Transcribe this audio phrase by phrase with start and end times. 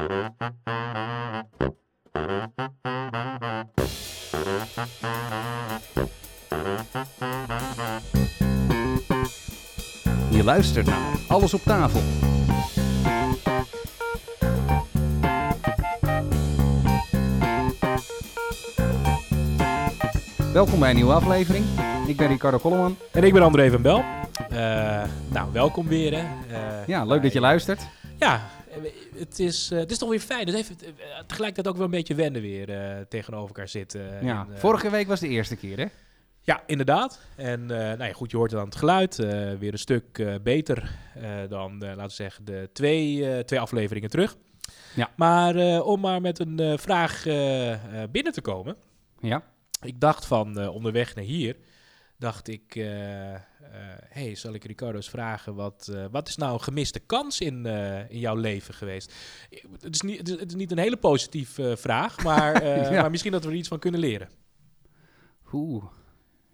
[0.00, 0.06] Je
[10.44, 12.00] luistert naar Alles op tafel.
[20.52, 21.64] Welkom bij een nieuwe aflevering.
[22.06, 22.96] Ik ben Ricardo Kolleman.
[23.12, 24.04] En ik ben André van Bel.
[24.52, 26.12] Uh, nou, welkom weer.
[26.12, 26.22] Hè.
[26.22, 27.88] Uh, ja, leuk dat je luistert.
[29.40, 30.46] Is, uh, het is toch weer fijn.
[30.46, 30.72] Het heeft
[31.26, 32.66] tegelijkertijd ook wel een beetje wennen weer
[33.08, 34.24] tegenover elkaar zitten.
[34.24, 35.86] Ja, en, vorige week was de eerste keer, hè?
[36.42, 37.20] Ja, inderdaad.
[37.36, 39.16] En nou ja, goed, je hoort het aan het geluid.
[39.58, 40.90] weer een stuk beter
[41.48, 44.36] dan, laten we zeggen, de twee, twee afleveringen terug.
[44.94, 45.10] Ja.
[45.16, 47.22] Maar om maar met een vraag
[48.10, 48.76] binnen te komen.
[49.20, 49.42] Ja.
[49.82, 51.56] Ik dacht van onderweg naar hier
[52.20, 52.84] dacht ik, uh,
[54.08, 57.66] hey, zal ik Ricardo eens vragen, wat, wat is nou een gemiste kans in,
[58.08, 59.14] in jouw leven geweest?
[59.80, 62.62] Het is niet, het is niet een hele positieve vraag, maar,
[62.92, 64.28] maar misschien dat we er iets van kunnen leren.
[65.52, 65.84] Oeh,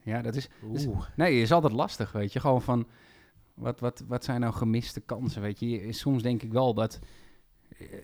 [0.06, 1.06] ja, dat is, Oeh.
[1.16, 2.40] Nee, is altijd lastig, weet je.
[2.40, 2.86] Gewoon van,
[3.54, 5.92] wat, wat, wat zijn nou gemiste kansen, weet je.
[5.92, 6.98] Soms denk ik wel dat...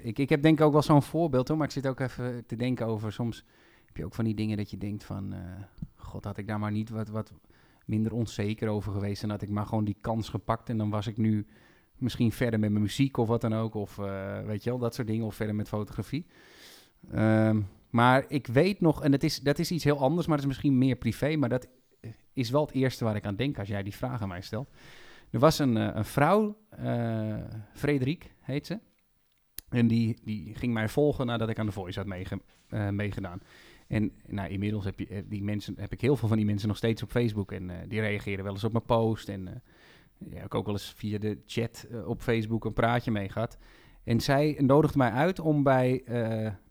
[0.03, 2.47] Ik, ik heb denk ik ook wel zo'n voorbeeld, hoor, maar ik zit ook even
[2.47, 3.13] te denken over...
[3.13, 3.45] Soms
[3.87, 5.35] heb je ook van die dingen dat je denkt van...
[5.97, 7.33] God, had ik daar maar niet wat, wat,
[7.87, 9.23] minder onzeker over geweest.
[9.23, 10.69] En had ik maar gewoon die kans gepakt.
[10.69, 11.47] En dan was ik nu
[11.97, 13.75] misschien verder met mijn muziek of wat dan ook.
[13.75, 15.27] Of uh, weet je wel, dat soort dingen.
[15.27, 16.27] Of verder met fotografie.
[17.15, 20.45] Um, maar ik weet nog, en het is, dat is iets heel anders, maar het
[20.45, 21.37] is misschien meer privé.
[21.37, 21.69] Maar dat
[22.33, 24.71] is wel het eerste waar ik aan denk als jij die vraag aan mij stelt.
[25.31, 27.37] Er was een, uh, een vrouw, uh,
[27.73, 28.79] Frederik heet ze.
[29.69, 32.41] En die, die ging mij volgen nadat ik aan de Voice had meege,
[32.91, 33.41] meegedaan.
[33.93, 36.69] En nou, inmiddels heb, je, eh, die mensen, heb ik heel veel van die mensen
[36.69, 37.53] nog steeds op Facebook.
[37.53, 39.29] En uh, die reageren wel eens op mijn post.
[39.29, 43.11] En uh, ja, ik ook wel eens via de chat uh, op Facebook een praatje
[43.11, 43.59] mee gehad.
[44.05, 46.05] En zij nodigde mij uit om bij,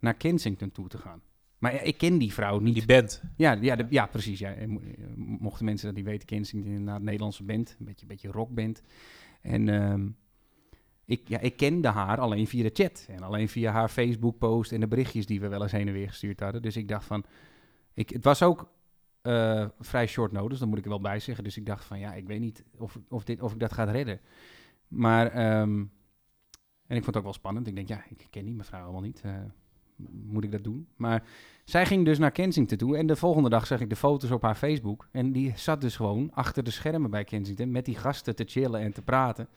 [0.00, 1.22] naar Kensington toe te gaan.
[1.58, 2.74] Maar ja, ik ken die vrouw niet.
[2.74, 3.22] Die band.
[3.36, 4.38] Ja, ja, de, ja precies.
[4.38, 4.54] Ja.
[5.16, 7.76] Mochten mensen dat niet weten, Kensington een Nederlandse band.
[7.78, 8.82] Een beetje, beetje rockband.
[9.42, 9.68] En...
[9.68, 10.16] Um,
[11.12, 14.80] ik, ja, ik kende haar alleen via de chat en alleen via haar Facebook-post en
[14.80, 16.62] de berichtjes die we wel eens heen en weer gestuurd hadden.
[16.62, 17.24] Dus ik dacht van,
[17.94, 18.70] ik, het was ook
[19.22, 21.44] uh, vrij short notice, dat moet ik er wel bij zeggen.
[21.44, 23.84] Dus ik dacht van, ja, ik weet niet of, of, dit, of ik dat ga
[23.84, 24.20] redden.
[24.88, 25.90] Maar, um,
[26.86, 27.66] en ik vond het ook wel spannend.
[27.66, 29.22] Ik denk, ja, ik ken die mevrouw allemaal niet.
[29.26, 29.32] Uh,
[30.10, 30.88] moet ik dat doen?
[30.96, 31.24] Maar
[31.64, 32.96] zij ging dus naar Kensington toe.
[32.96, 35.08] En de volgende dag zag ik de foto's op haar Facebook.
[35.10, 38.80] En die zat dus gewoon achter de schermen bij Kensington met die gasten te chillen
[38.80, 39.48] en te praten.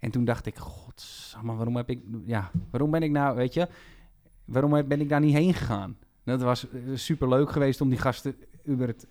[0.00, 3.68] En toen dacht ik, god, waarom heb ik, ja, waarom ben ik nou, weet je,
[4.44, 5.98] waarom ben ik daar niet heen gegaan?
[6.24, 8.36] Dat was eh, super leuk geweest om die gasten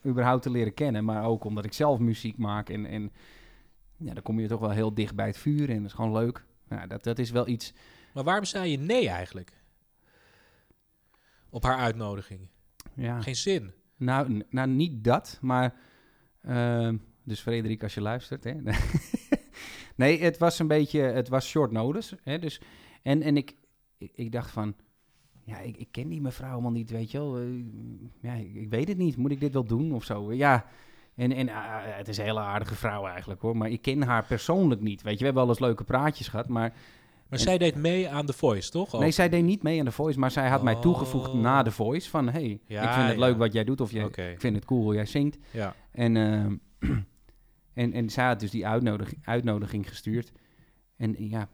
[0.05, 3.11] überhaupt te leren kennen, maar ook omdat ik zelf muziek maak en, en
[3.97, 6.13] ja, dan kom je toch wel heel dicht bij het vuur en dat is gewoon
[6.13, 6.45] leuk.
[6.69, 7.73] Ja, dat, dat is wel iets.
[8.13, 9.51] Maar waarom zei je nee eigenlijk?
[11.49, 12.47] Op haar uitnodiging?
[12.93, 13.21] Ja.
[13.21, 13.73] Geen zin?
[13.95, 15.75] Nou, nou niet dat, maar...
[16.45, 18.53] Uh, dus Frederik, als je luistert, hè?
[19.99, 22.17] Nee, het was een beetje, het was short notice.
[22.23, 22.61] Hè, dus,
[23.01, 23.55] en en ik,
[23.97, 24.73] ik, dacht van,
[25.43, 27.41] ja, ik, ik ken die mevrouw helemaal niet, weet je wel.
[27.41, 27.63] Uh,
[28.21, 30.33] ja, ik, ik, weet het niet, moet ik dit wel doen of zo?
[30.33, 30.65] Ja,
[31.15, 34.25] en, en uh, het is een hele aardige vrouw eigenlijk hoor, maar ik ken haar
[34.25, 35.01] persoonlijk niet.
[35.01, 36.73] Weet je, we hebben wel eens leuke praatjes gehad, maar...
[37.29, 38.99] Maar zij deed mee aan The Voice, toch?
[38.99, 41.41] Nee, zij deed niet mee aan The Voice, maar zij had mij toegevoegd oh.
[41.41, 42.09] na The Voice.
[42.09, 44.31] Van, hey, ja, ik vind het leuk wat jij doet, of je, okay.
[44.31, 45.37] ik vind het cool hoe jij zingt.
[45.51, 45.75] Ja.
[45.91, 46.45] En uh,
[47.73, 50.31] En, en zij had dus die uitnodiging, uitnodiging gestuurd.
[50.95, 51.49] En ja,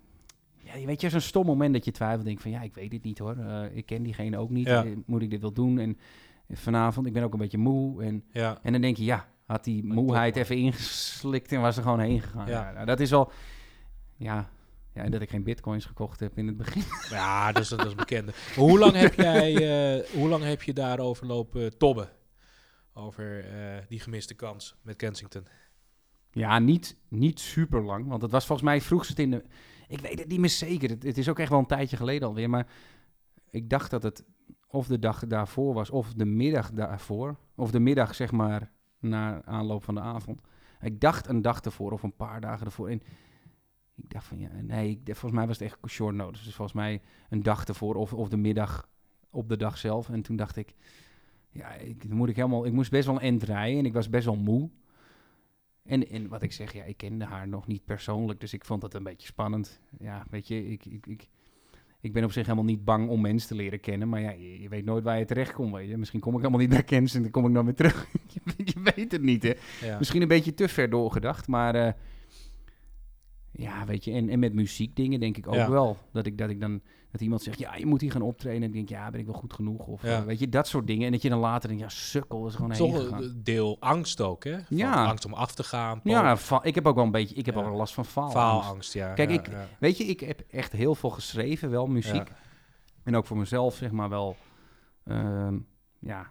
[0.73, 2.25] ja, weet je, zo'n stom moment dat je twijfelt.
[2.25, 3.37] Denk van, ja, ik weet het niet hoor.
[3.37, 4.67] Uh, ik ken diegene ook niet.
[4.67, 4.83] Ja.
[4.83, 5.79] Eh, moet ik dit wel doen?
[5.79, 5.97] En
[6.49, 8.03] vanavond, ik ben ook een beetje moe.
[8.03, 8.59] En, ja.
[8.61, 12.21] en dan denk je, ja, had die moeheid even ingeslikt en was er gewoon heen
[12.21, 12.47] gegaan.
[12.47, 12.71] Ja.
[12.71, 13.31] nou, dat is wel,
[14.15, 14.49] ja,
[14.93, 16.83] ja, en dat ik geen bitcoins gekocht heb in het begin.
[17.09, 18.31] Ja, dat is, dat is bekende.
[18.55, 19.53] hoe lang heb jij,
[19.97, 22.09] uh, hoe lang heb je daarover lopen tobben?
[22.93, 23.45] Over
[23.87, 25.47] die gemiste kans met Kensington?
[26.35, 28.07] Ja, niet, niet super lang.
[28.07, 29.43] Want het was volgens mij vroeg het in de.
[29.87, 30.89] Ik weet het niet meer zeker.
[30.89, 32.49] Het, is ook echt wel een tijdje geleden alweer.
[32.49, 32.67] Maar
[33.49, 34.23] ik dacht dat het
[34.67, 37.35] of de dag daarvoor was, of de middag daarvoor.
[37.55, 40.41] Of de middag, zeg maar, na aanloop van de avond.
[40.81, 42.89] Ik dacht een dag ervoor of een paar dagen ervoor.
[42.89, 43.01] En
[43.95, 46.43] ik dacht van ja, nee, volgens mij was het echt short notice.
[46.43, 48.89] Dus volgens mij een dag ervoor of, of de middag
[49.29, 50.09] op de dag zelf.
[50.09, 50.75] En toen dacht ik,
[51.49, 52.65] ja, ik, moet ik helemaal.
[52.65, 54.69] Ik moest best wel een end rijden en ik was best wel moe.
[55.85, 58.81] En, en wat ik zeg, ja, ik kende haar nog niet persoonlijk, dus ik vond
[58.81, 59.79] het een beetje spannend.
[59.99, 61.27] Ja, weet je, ik, ik, ik,
[61.99, 64.69] ik ben op zich helemaal niet bang om mensen te leren kennen, maar ja, je,
[64.69, 65.97] weet nooit waar je terecht komt, weet je.
[65.97, 68.07] Misschien kom ik helemaal niet bij kennis en dan kom ik dan weer terug.
[68.55, 69.53] je, weet het niet, hè.
[69.97, 71.91] Misschien een beetje te ver doorgedacht, maar uh,
[73.51, 75.69] Ja, weet je, en, en met muziek dingen denk ik ook Ja.
[75.69, 75.97] wel.
[76.11, 76.81] Dat ik, dat ik dan,
[77.17, 78.61] dat iemand zegt, ja, je moet hier gaan optreden.
[78.61, 79.87] En ik denk, ja, ben ik wel goed genoeg?
[79.87, 80.19] Of Ja.
[80.19, 81.05] eh, weet je, dat soort dingen.
[81.05, 84.43] En dat je dan later denkt, ja, sukkel, is gewoon Toch een deel angst ook,
[84.43, 84.51] hè?
[84.53, 85.05] Van Ja.
[85.05, 85.99] Angst om af te gaan.
[86.03, 87.63] Ja, ik heb ook wel een beetje, ik heb Ja.
[87.63, 88.37] wel last van faalangst.
[88.37, 89.13] faalangst, ja.
[89.13, 89.49] Kijk, ja, ik-.
[89.79, 92.31] Weet je, ik heb echt heel veel geschreven, wel muziek.
[93.03, 94.35] En ook voor mezelf, zeg maar wel,
[95.03, 95.57] ehm,
[95.99, 96.29] ja,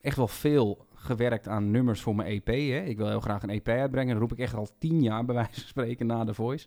[0.00, 2.46] echt wel veel gewerkt aan nummers voor mijn EP.
[2.46, 2.80] Hè.
[2.84, 4.12] Ik wil heel graag een EP uitbrengen.
[4.12, 6.66] Dat roep ik echt al tien jaar, bij wijze van spreken, na The Voice.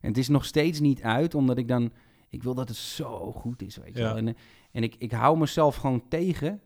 [0.00, 1.92] En het is nog steeds niet uit, omdat ik dan...
[2.36, 4.06] Ik wil dat het zo goed is, weet je Ja.
[4.08, 4.16] wel.
[4.16, 4.34] En, eh,
[4.72, 6.60] en ik, ik hou mezelf gewoon tegen.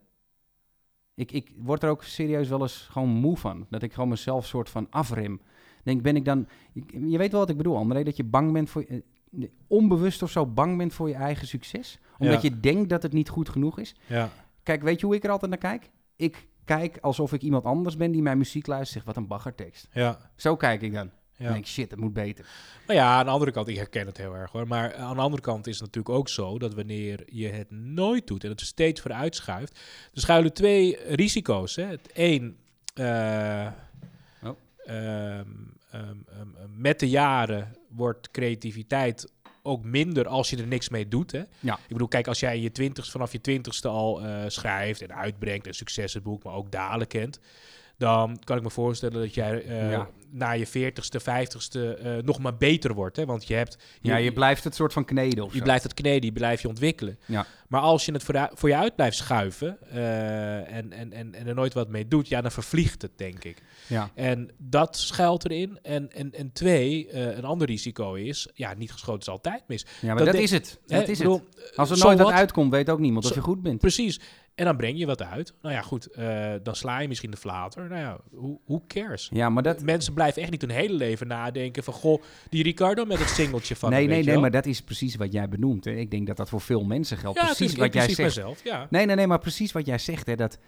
[1.14, 3.66] Ik, ik word er ook serieus wel eens gewoon moe van.
[3.70, 5.40] Dat ik gewoon mezelf soort van afrem.
[5.84, 6.48] Denk, ben ik dan...
[6.72, 8.84] Je, je weet wel wat ik bedoel, André, dat je bang bent voor...
[8.88, 9.04] je-
[9.40, 11.98] eh, onbewust of zo bang bent voor je eigen succes.
[12.18, 12.48] Omdat Ja.
[12.50, 13.94] je denkt dat het niet goed genoeg is.
[14.06, 14.28] ja.
[14.62, 15.90] Kijk, weet je hoe ik er altijd naar kijk?
[16.16, 18.92] Ik kijk alsof ik iemand anders ben die mijn muziek luistert.
[18.92, 19.88] Zegt, wat een baggertekst.
[19.92, 20.30] ja.
[20.36, 21.10] Zo kijk ik dan.
[21.40, 21.46] Ja.
[21.46, 22.46] Dan denk ik, shit, dat moet beter.
[22.86, 24.66] Nou ja, aan de andere kant, ik herken het heel erg hoor.
[24.66, 28.26] Maar aan de andere kant is het natuurlijk ook zo dat wanneer je het nooit
[28.26, 29.78] doet en het steeds vooruit schuift,
[30.14, 31.76] er schuilen twee risico's.
[31.76, 31.84] Hè.
[31.84, 32.56] Het één,
[32.94, 33.66] eh,
[34.42, 34.56] Oh.
[34.86, 35.44] ehm,
[35.90, 39.32] ehm, ehm, met de jaren wordt creativiteit
[39.62, 41.32] ook minder als je er niks mee doet.
[41.32, 41.42] Hè.
[41.60, 41.74] Ja.
[41.74, 45.66] Ik bedoel, kijk, als jij je twintigste, vanaf je twintigste al eh, schrijft en uitbrengt
[45.66, 47.40] en successen boekt, maar ook dalen kent,
[48.00, 50.08] dan kan ik me voorstellen dat jij eh, Ja.
[50.30, 53.16] na je veertigste, vijftigste eh, nog maar beter wordt.
[53.16, 53.24] Hè?
[53.24, 53.78] Want je hebt...
[54.00, 55.64] Ja, je blijft het soort van kneden of je zo.
[55.64, 57.18] blijft het kneden, je blijft je ontwikkelen.
[57.26, 57.46] Ja.
[57.68, 58.22] Maar als je het
[58.54, 62.28] voor, je uit blijft schuiven eh, en, en, en, en er nooit wat mee doet,
[62.28, 63.62] ja, dan vervliegt het, denk ik.
[63.86, 64.10] Ja.
[64.14, 65.78] En dat schuilt erin.
[65.82, 69.86] En, en, en twee, een ander risico is, ja, niet geschoten is altijd mis.
[70.00, 70.78] ja, maar Dat dat, is het.
[70.86, 71.76] Hè, Dat is bedoel, het.
[71.76, 73.78] Als er nooit wat uitkomt, weet ook niemand of Zo- je goed bent.
[73.80, 74.20] Precies.
[74.54, 75.54] En dan breng je wat uit.
[75.62, 77.88] Nou ja, goed, eh, dan sla je misschien de flater.
[77.88, 79.28] Nou ja, who, who cares?
[79.32, 79.82] Ja, maar dat...
[79.82, 81.94] Mensen blijven echt niet hun hele leven nadenken van...
[81.94, 83.90] Goh, die Ricardo met het singeltje van...
[83.90, 85.84] Nee, nee, nee, maar dat is precies wat jij benoemt.
[85.84, 85.90] Hè.
[85.90, 87.38] Ik denk dat dat voor veel mensen geldt.
[87.38, 88.18] Ja, precies wat jij zegt.
[88.18, 88.86] mezelf, ja.
[88.90, 90.26] Nee, nee, nee, maar precies wat jij zegt.
[90.26, 90.58] Hè, dat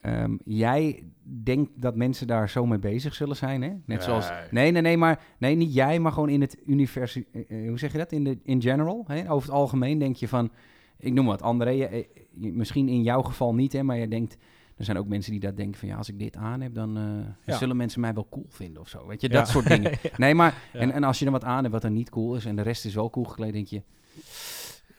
[0.00, 3.62] ehm, jij denkt dat mensen daar zo mee bezig zullen zijn.
[3.62, 3.68] Hè?
[3.68, 4.00] Net Nee.
[4.00, 4.30] zoals.
[4.50, 5.22] Nee, nee, nee, maar.
[5.38, 7.24] Nee, niet jij, maar gewoon in het universum.
[7.48, 8.12] hoe zeg je dat?
[8.12, 9.04] In, de, in general.
[9.06, 9.30] Hè?
[9.30, 10.50] Over het algemeen denk je van.
[11.00, 11.42] Ik noem wat.
[11.42, 12.04] André, je- eh,
[12.34, 14.36] je- misschien in jouw geval niet, hè, maar je denkt.
[14.76, 16.96] Er zijn ook mensen die dat denken van ja, als ik dit aan heb, dan,
[16.96, 17.02] eh,
[17.46, 19.06] dan zullen mensen mij wel cool vinden of zo.
[19.06, 19.34] Weet je, Ja.
[19.38, 19.92] dat soort dingen.
[20.16, 22.44] Nee, maar en, en als je er wat aan hebt wat dan niet cool is
[22.44, 23.82] en de rest is wel cool gekleed, denk je,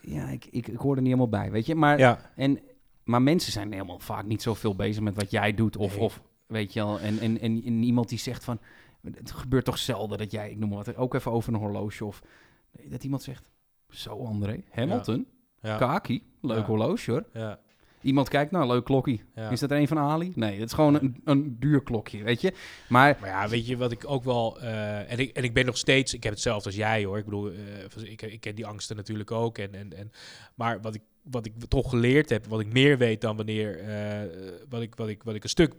[0.01, 1.75] ja, ik, ik, ik hoor er niet helemaal bij, weet je.
[1.75, 2.59] Maar Ja, en,
[3.03, 5.77] maar mensen zijn helemaal vaak niet zoveel bezig met wat jij doet.
[5.77, 6.03] Of, Nee.
[6.03, 8.59] of weet je wel, en, en, en, en iemand die zegt van...
[9.15, 12.05] Het gebeurt toch zelden dat jij, ik noem maar wat, ook even over een horloge
[12.05, 12.21] of...
[12.89, 13.49] Dat iemand zegt,
[13.89, 15.25] zo André, Hamilton,
[15.61, 16.63] ja, Kaki, leuk Ja.
[16.65, 17.23] horloge hoor.
[17.33, 17.59] ja,
[18.01, 19.21] Iemand kijkt, nou, leuk klokkie.
[19.51, 20.31] Is dat er een van Ali?
[20.35, 22.53] Nee, het is gewoon een, een duur klokje, weet je.
[22.89, 24.59] Maar Maar ja, weet je wat ik ook wel...
[24.61, 26.13] eh, en, ik, en ik ben nog steeds...
[26.13, 27.17] Ik heb hetzelfde als jij hoor.
[27.17, 29.57] Ik bedoel, eh, ik, ik ken die angsten natuurlijk ook.
[29.57, 30.11] En, en, en,
[30.55, 32.45] maar wat ik, wat ik toch geleerd heb...
[32.47, 33.79] Wat ik meer weet dan wanneer...
[33.79, 34.29] eh,
[34.69, 35.73] wat, ik, wat, ik, wat ik een stuk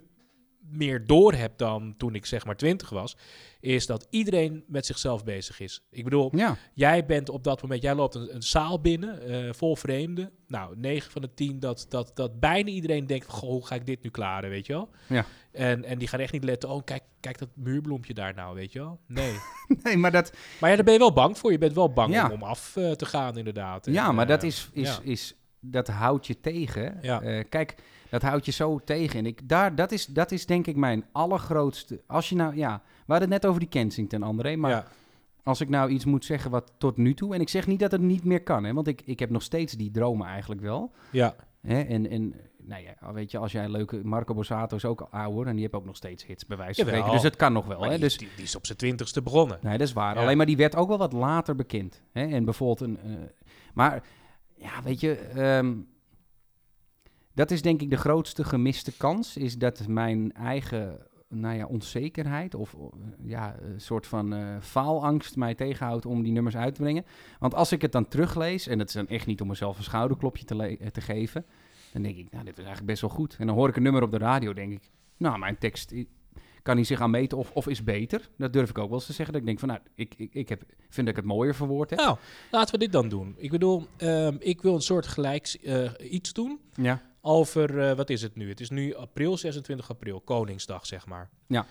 [0.70, 3.17] meer door heb dan toen ik zeg maar twintig was...
[3.61, 5.82] Is dat iedereen met zichzelf bezig is.
[5.91, 9.53] Ik bedoel, ja, Jij bent op dat moment, jij loopt een, een zaal binnen, eh,
[9.53, 10.31] vol vreemden.
[10.47, 13.87] Nou, 9 van de 10, dat, dat, dat bijna iedereen denkt: goh, hoe ga ik
[13.87, 14.88] dit nu klaren, weet je wel?
[15.09, 15.25] Ja.
[15.53, 18.73] En, en die gaan echt niet letten, oh, kijk, kijk dat muurbloempje daar nou, weet
[18.73, 19.00] je wel?
[19.06, 19.32] Nee.
[19.82, 21.53] nee, maar dat, maar ja, daar ben je wel bang voor.
[21.53, 22.26] Je bent wel bang Ja.
[22.26, 23.87] om, om af eh, te gaan, inderdaad.
[23.87, 24.99] ja, En, maar eh, dat is, is, ja.
[25.03, 26.99] is, dat houdt je tegen.
[27.02, 27.21] Ja.
[27.23, 27.75] Eh, kijk,
[28.12, 29.19] dat houdt je zo tegen.
[29.19, 32.02] En ik, daar, dat, is, dat is denk ik mijn allergrootste...
[32.07, 34.57] Als je nou, ja, we hadden het net over die Kensington, André.
[34.57, 34.85] Maar ja.
[35.42, 37.35] als ik nou iets moet zeggen wat tot nu toe...
[37.35, 39.42] En ik zeg niet dat het niet meer kan, hè, want ik, ik heb nog
[39.42, 40.92] steeds die dromen eigenlijk wel.
[41.11, 44.00] ja, Hè, en, en nou ja, weet je, als jij leuke...
[44.04, 46.85] Marco Borsato is ook ouder en die heeft ook nog steeds hits, bij wijze van
[46.85, 47.00] Jawel.
[47.00, 47.23] spreken.
[47.23, 47.78] Dus het kan nog wel.
[47.78, 49.59] Maar Hè, die, dus, die, die is op zijn twintigste begonnen.
[49.62, 50.14] Nee, dat is waar.
[50.14, 50.21] Ja.
[50.21, 52.02] Alleen maar die werd ook wel wat later bekend.
[52.12, 52.26] Hè?
[52.26, 52.99] En bijvoorbeeld een.
[53.04, 53.11] eh,
[53.75, 54.02] maar
[54.54, 55.14] ja, weet je.
[55.16, 55.75] ehm,
[57.34, 59.36] dat is denk ik de grootste gemiste kans.
[59.36, 60.98] Is dat mijn eigen
[61.32, 62.80] nou ja, onzekerheid of eh,
[63.24, 67.04] ja, een soort van eh, faalangst mij tegenhoudt om die nummers uit te brengen.
[67.38, 69.84] Want als ik het dan teruglees, en dat is dan echt niet om mezelf een
[69.84, 71.46] schouderklopje te, eh, te geven,
[71.92, 73.36] dan denk ik, nou, dit is eigenlijk best wel goed.
[73.38, 75.94] En dan hoor ik een nummer op de radio, denk ik, nou, mijn tekst
[76.62, 78.30] kan hij zich aan meten of, of is beter.
[78.36, 79.32] Dat durf ik ook wel eens te zeggen.
[79.32, 81.90] Dat ik denk van, nou, ik, ik, ik heb, vind dat ik het mooier verwoord
[81.90, 81.98] heb.
[81.98, 82.16] Nou,
[82.50, 83.34] laten we dit dan doen.
[83.36, 85.56] Ik bedoel, ehm, ik wil een soort gelijks
[85.98, 86.60] iets doen.
[86.74, 87.12] Ja.
[87.25, 88.49] Over, eh, wat is het nu?
[88.49, 91.31] Het is nu april, 26 april, Koningsdag, zeg maar.
[91.47, 91.67] Ja.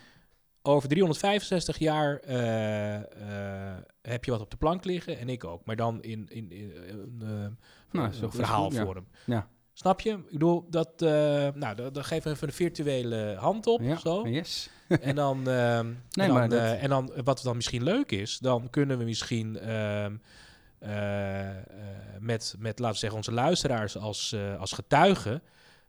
[0.62, 5.66] Over 365 jaar eh, eh, heb je wat op de plank liggen en ik ook.
[5.66, 6.72] Maar dan in, in, in,
[7.20, 7.58] een
[7.92, 9.08] Nou, zo verhaalvorm.
[9.26, 9.48] Ja.
[9.74, 10.12] Snap je?
[10.12, 11.00] Ik bedoel, dat,
[11.56, 13.82] nou, dan, dan geef even een virtuele hand op.
[13.82, 14.28] Ja, Zo.
[14.28, 14.70] yes.
[15.02, 18.70] en, dan, ehm, Nee, en, dan, dat- en dan, wat dan misschien leuk is, dan
[18.70, 20.12] kunnen we misschien ehm, eh, eh,
[22.20, 25.42] met, met, laten we zeggen, onze luisteraars als, eh, als getuigen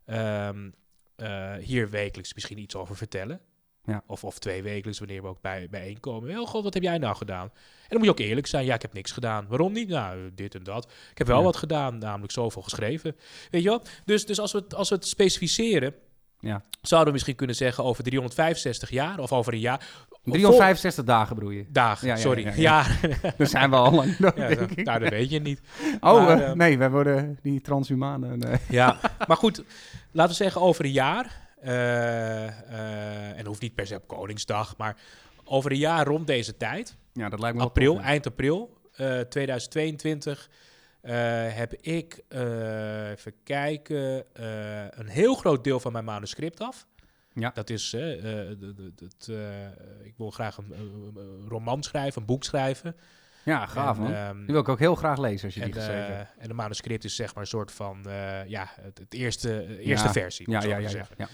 [0.04, 0.70] ehm,
[1.16, 3.40] eh, hier wekelijks misschien iets over vertellen.
[3.84, 4.02] Ja.
[4.06, 6.28] Of, of twee wekelijks, wanneer we ook bij, bijeenkomen.
[6.28, 7.50] Wel, god, wat heb jij nou gedaan?
[7.52, 8.64] En dan moet je ook eerlijk zijn.
[8.64, 9.46] Ja, ik heb niks gedaan.
[9.49, 9.88] Waarom niet?
[9.88, 10.84] Nou, dit en dat.
[11.11, 11.44] Ik heb wel Ja.
[11.44, 13.16] wat gedaan, namelijk zoveel geschreven.
[13.50, 13.82] Weet je wel?
[14.04, 15.94] Dus, dus als, we het, als we het specificeren,
[16.42, 16.62] Ja.
[16.80, 19.87] zouden we misschien kunnen zeggen over 365 jaar of over een jaar.
[20.25, 21.64] 365 dagen bedoel je.
[21.68, 22.52] Dagen, Ja, ja, sorry.
[22.56, 22.84] ja.
[23.38, 24.84] Daar zijn we al lang door, ja, denk ik.
[24.84, 25.61] nou, dat weet je niet.
[26.00, 28.38] Oh, maar, eh, eh, nee, wij worden die transhumanen.
[28.38, 28.56] nee.
[28.68, 29.62] Ja, maar goed,
[30.12, 31.40] laten we zeggen over een jaar.
[31.61, 34.96] eh, eh, en hoeft niet per se op Koningsdag, maar
[35.44, 38.76] over een jaar rond deze tijd, Ja, dat lijkt me wel april, tof, eind april
[38.96, 40.54] eh, 2022, eh,
[41.54, 46.87] heb ik, eh, even kijken, eh, een heel groot deel van mijn manuscript af.
[47.35, 47.50] Ja.
[47.54, 48.49] Dat is, eh, eh,
[48.99, 49.66] het, eh,
[50.06, 50.75] ik wil graag een,
[51.49, 52.97] roman schrijven, een boek schrijven.
[53.44, 54.12] Ja, gaaf En, man.
[54.12, 56.49] ehm, Die wil ik ook heel graag lezen als je en, die geschreven eh, en
[56.49, 60.06] de manuscript is zeg maar een soort van, eh, ja, het, het eerste, eh, eerste
[60.06, 60.12] Ja.
[60.12, 60.50] versie.
[60.50, 61.16] Ja, ja, ja, ja, zeggen.
[61.18, 61.28] ja.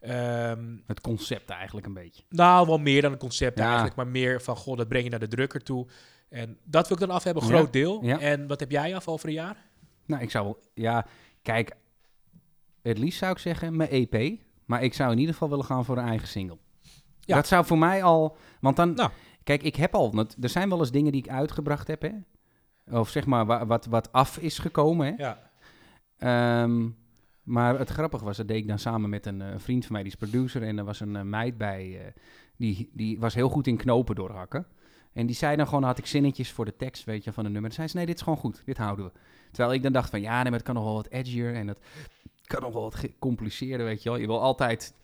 [0.00, 2.22] Ehm, Het concept eigenlijk een beetje.
[2.28, 5.18] nou, wel meer dan een concept eigenlijk, maar meer van, goh, dat breng je naar
[5.18, 5.86] de drukker toe.
[6.30, 8.04] En dat wil ik dan af hebben, Ja, groot deel.
[8.04, 8.18] ja.
[8.20, 9.56] En wat heb jij af over een jaar?
[10.06, 10.60] Nou, ik zou wel...
[10.74, 11.06] Ja,
[11.42, 11.76] kijk.
[12.82, 14.38] Het liefst zou ik zeggen mijn EP.
[14.64, 16.58] Maar ik zou in ieder geval willen gaan voor een eigen single.
[17.20, 17.34] Ja.
[17.36, 18.36] Dat zou voor mij al...
[18.60, 18.94] Want dan...
[18.94, 19.10] Nou.
[19.44, 20.26] Kijk, ik heb al...
[20.40, 22.10] Er zijn wel eens dingen die ik uitgebracht heb, hè.
[22.98, 25.12] Of zeg maar wa- wat, wat af is gekomen, hè.
[25.16, 25.50] Ja.
[26.18, 26.88] Ehm,
[27.42, 30.02] maar het grappige was, dat deed ik dan samen met een eh, vriend van mij,
[30.02, 30.62] die is producer.
[30.62, 32.12] En er was een eh, meid bij, eh,
[32.56, 34.66] die, die was heel goed in knopen doorhakken.
[35.12, 37.52] En die zei dan gewoon, had ik zinnetjes voor de tekst, weet je, van een
[37.52, 37.70] nummer.
[37.70, 39.12] Dan zei ze, nee, dit is gewoon goed, dit houden we.
[39.50, 41.68] Terwijl ik dan dacht van, ja, nee, maar het kan nog wel wat edgier en
[41.68, 41.78] het
[42.44, 44.18] kan nog wel wat gecompliceerder, weet je wel.
[44.18, 44.94] Je wil altijd,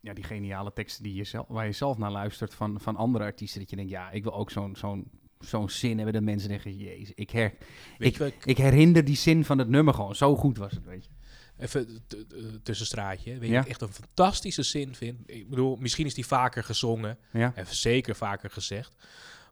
[0.00, 3.24] ja, die geniale teksten die je zelf, waar je zelf naar luistert van, van andere
[3.24, 3.60] artiesten.
[3.60, 5.10] Dat je denkt, ja, ik wil ook zo'n zo'n
[5.40, 7.54] zo'n zin hebben dat mensen denken, jezus, ik, her,
[7.98, 10.14] ik- ik herinner die zin van het nummer gewoon.
[10.14, 11.10] Zo goed was het, weet je.
[11.58, 12.16] Even t-
[12.62, 13.30] tussenstraatje.
[13.32, 13.54] Weet je Ja.
[13.54, 15.20] wat ik echt een fantastische zin vind?
[15.30, 17.18] Ik bedoel, misschien is die vaker gezongen.
[17.32, 17.52] Ja.
[17.54, 18.94] En zeker vaker gezegd.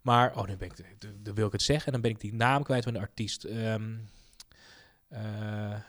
[0.02, 0.76] Maar, oh, dan, ben ik,
[1.25, 1.87] dan- wil ik het zeggen.
[1.87, 3.44] En dan ben ik die naam kwijt van de artiest.
[3.44, 3.75] Eh,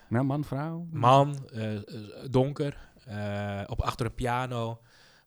[0.09, 0.87] Nou, man, vrouw.
[0.91, 1.81] man, eh, eh,
[2.29, 4.79] donker, eh, op achter een piano.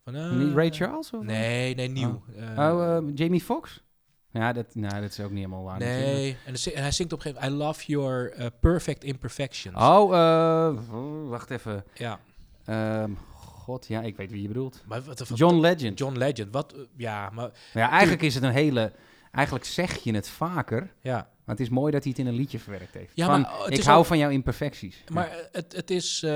[0.05, 1.11] Van, eh, Ray Charles?
[1.13, 1.23] Of?
[1.23, 2.23] Nee, nee, nieuw.
[2.35, 3.83] Oh, Eh, eh, Jamie Foxx?
[4.31, 5.79] Ja, dat, nou, dat is ook niet helemaal waar.
[5.79, 7.63] nee, en, en hij zingt op een gegeven moment...
[7.63, 9.77] I love your eh, perfect imperfections.
[9.77, 10.79] Oh, eh,
[11.29, 11.85] wacht even.
[11.95, 12.21] Ja,
[12.65, 14.83] Ehm, God, ja, ik weet wie je bedoelt.
[14.87, 15.99] maar wat John Legend.
[15.99, 16.53] John Legend.
[16.53, 18.93] Wat, eh, ja, maar Ja, eigenlijk is het een hele...
[19.33, 21.29] Eigenlijk zeg je het vaker, ja.
[21.49, 23.13] Maar het is mooi dat hij het in een liedje verwerkt heeft.
[23.15, 24.97] Ja, Van, maar, oh, ik hou ook- van jouw imperfecties.
[25.13, 26.23] Maar het, het is...
[26.23, 26.31] eh,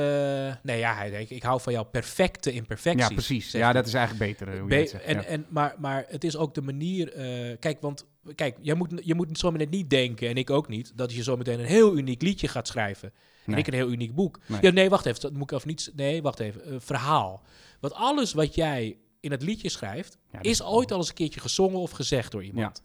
[0.62, 3.09] nee, ja, hij denkt, ik hou van jouw perfecte imperfecties.
[3.09, 3.50] ja, precies.
[3.52, 5.04] Ja, dat is eigenlijk beter eh, hoe je Be- het zegt.
[5.04, 5.23] en, ja.
[5.25, 7.12] en, maar, maar het is ook de manier...
[7.12, 10.92] eh, kijk, want kijk, jij moet, je moet zometeen niet denken, en ik ook niet...
[10.95, 13.12] dat je zo meteen een heel uniek liedje gaat schrijven.
[13.47, 14.38] En ik een heel uniek boek.
[14.47, 14.59] Nee.
[14.62, 15.21] Ja, nee, wacht even.
[15.21, 15.92] Dat moet ik even niet...
[15.95, 16.83] Nee, wacht even.
[16.83, 17.42] verhaal.
[17.81, 20.19] Want alles wat jij in het liedje schrijft...
[20.33, 22.83] Ja, is ooit al eens een keertje gezongen of gezegd door iemand.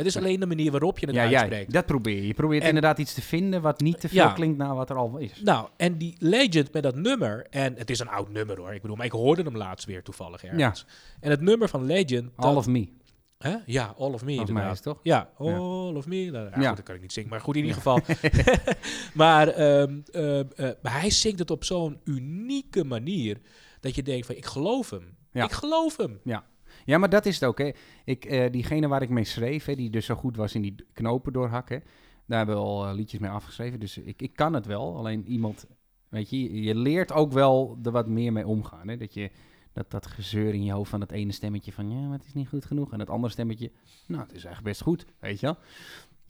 [0.00, 1.72] Het is alleen de manier waarop je het ja, ja, uitspreekt.
[1.72, 2.26] dat probeer je.
[2.26, 4.32] Je probeert En- inderdaad iets te vinden wat niet te veel Ja.
[4.32, 5.40] klinkt naar wat er al is.
[5.44, 8.80] Nou, en die Legend met dat nummer, en het is een oud nummer hoor, ik
[8.82, 10.86] bedoel, maar ik hoorde hem laatst weer toevallig ergens.
[11.20, 12.88] En het nummer van Legend, dat- All of me,
[13.38, 13.56] hè?
[13.66, 14.98] ja, All of Me is het toch?
[15.02, 16.66] Ja, All of Me, nou, ja, Ja.
[16.68, 18.00] goed, dat kan ik niet zingen, maar goed in ieder geval.
[19.14, 23.38] maar, ehm, ehm, eh, maar hij zingt het op zo'n unieke manier,
[23.80, 25.16] dat je denkt van, ik geloof hem.
[25.32, 25.44] Ja.
[25.44, 26.20] Ik geloof hem.
[26.24, 26.44] Ja,
[26.98, 27.58] maar dat is het ook.
[27.58, 27.70] Hè.
[28.04, 30.74] Ik, eh, diegene waar ik mee schreef, hè, die dus zo goed was in die
[30.92, 31.82] knopen doorhakken,
[32.26, 33.80] daar hebben we al eh, liedjes mee afgeschreven.
[33.80, 34.96] Dus ik, ik kan het wel.
[34.96, 35.66] Alleen iemand,
[36.08, 38.88] weet je, je leert ook wel er wat meer mee omgaan.
[38.88, 38.96] Hè.
[38.96, 39.30] Dat je
[39.72, 42.34] dat, dat gezeur in je hoofd van dat ene stemmetje van, ja, maar het is
[42.34, 42.92] niet goed genoeg.
[42.92, 43.70] En het andere stemmetje,
[44.06, 45.56] nou, het is eigenlijk best goed, weet je wel.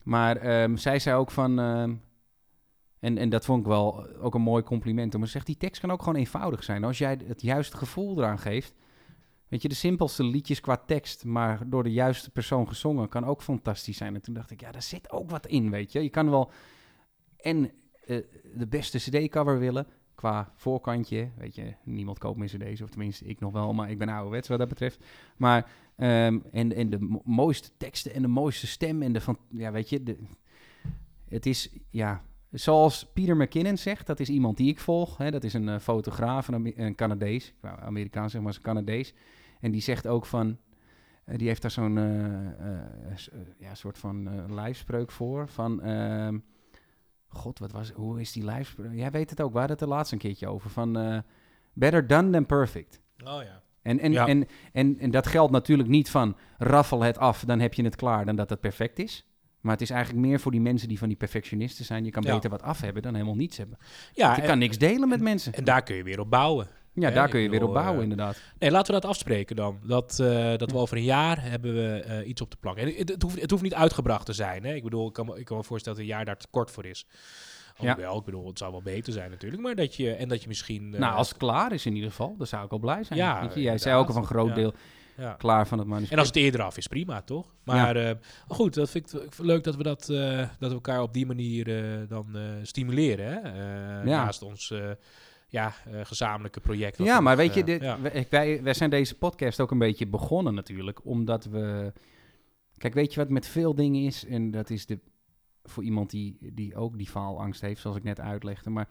[0.02, 1.94] Maar ehm, zij zei ook van, ehm,
[2.98, 5.16] en, en dat vond ik wel ook een mooi compliment.
[5.16, 6.84] Maar ze zegt, die tekst kan ook gewoon eenvoudig zijn.
[6.84, 8.74] Als jij het juiste gevoel eraan geeft,
[9.50, 13.42] Weet je, de simpelste liedjes qua tekst, maar door de juiste persoon gezongen, kan ook
[13.42, 14.14] fantastisch zijn.
[14.14, 16.02] En toen dacht ik, ja, daar zit ook wat in, weet je.
[16.02, 16.50] Je kan wel
[17.36, 17.70] en
[18.06, 18.16] eh,
[18.54, 21.30] de beste cd-cover willen, qua voorkantje.
[21.36, 24.48] Weet je, niemand koopt meer cd's, of tenminste ik nog wel, maar ik ben ouderwets
[24.48, 25.04] wat dat betreft.
[25.36, 29.38] Maar, ehm, en, en de mo- mooiste teksten en de mooiste stem en de van,
[29.48, 30.16] ja, weet je, de,
[31.28, 32.22] het is, ja...
[32.50, 35.16] Zoals Peter McKinnon zegt, dat is iemand die ik volg.
[35.18, 37.48] Hè, dat is een eh, fotograaf, een, een Canadees.
[37.48, 39.14] Ik wou Amerikaan zeg maar, is een Canadees.
[39.60, 40.58] En die zegt ook van...
[41.24, 43.16] eh, die heeft daar zo'n eh,
[43.58, 45.48] ja, soort van lijfspreuk voor.
[45.48, 45.82] Van...
[45.82, 46.38] ehm,
[47.28, 48.94] God, wat was, hoe is die lijfspreuk?
[48.94, 50.70] Jij weet het ook, we hadden het er laatst een keertje over.
[50.70, 51.22] Van...
[51.72, 53.00] better done than perfect.
[53.24, 53.62] Oh ja.
[53.82, 54.26] En, en, Ja.
[54.26, 57.96] en, en, en dat geldt natuurlijk niet van raffel het af, dan heb je het
[57.96, 59.29] klaar, dan dat het perfect is.
[59.60, 62.04] Maar het is eigenlijk meer voor die mensen die van die perfectionisten zijn.
[62.04, 62.34] Je kan Ja.
[62.34, 63.78] beter wat af hebben dan helemaal niets hebben.
[64.12, 65.52] Ja, Want je kan niks delen met mensen.
[65.52, 66.68] en daar kun je weer op bouwen.
[66.92, 68.40] Ja, hè, daar kun je weer op bouwen, eh, inderdaad.
[68.58, 69.78] Nee, laten we dat afspreken dan.
[69.84, 72.76] Dat, eh, dat we over een jaar hebben we eh, iets op de plank.
[72.76, 74.64] En het, het, hoeft, het hoeft niet uitgebracht te zijn.
[74.64, 74.74] Hè?
[74.74, 76.70] Ik bedoel, ik kan, me, ik kan me voorstellen dat een jaar daar te kort
[76.70, 77.06] voor is.
[77.78, 77.94] Ja.
[77.94, 79.62] Hoewel, ik bedoel, het zou wel beter zijn natuurlijk.
[79.62, 80.90] Maar dat je, en dat je misschien...
[80.90, 83.18] nou, als het klaar is in ieder geval, dan zou ik al blij zijn.
[83.18, 84.74] Ja, je, jij zei ook al van groot deel
[85.20, 85.32] ja.
[85.32, 86.12] klaar van het manuscript.
[86.12, 87.54] En als het eerder af is, prima, toch?
[87.64, 88.16] Maar eh,
[88.48, 91.78] goed, dat vind ik, leuk dat we, dat, eh, dat we elkaar op die manier
[91.78, 93.26] eh, dan stimuleren.
[93.26, 93.40] Hè?
[93.98, 94.04] Ja.
[94.04, 94.74] Naast ons
[95.48, 96.98] ja, gezamenlijke project.
[96.98, 97.80] Ja, we maar nog, weet je, dit,
[98.30, 101.92] wij, wij zijn deze podcast ook een beetje begonnen natuurlijk, omdat we...
[102.76, 104.24] Kijk, weet je wat met veel dingen is?
[104.26, 104.98] En dat is de,
[105.62, 108.70] voor iemand die, die ook die faalangst heeft, zoals ik net uitlegde.
[108.70, 108.88] Maar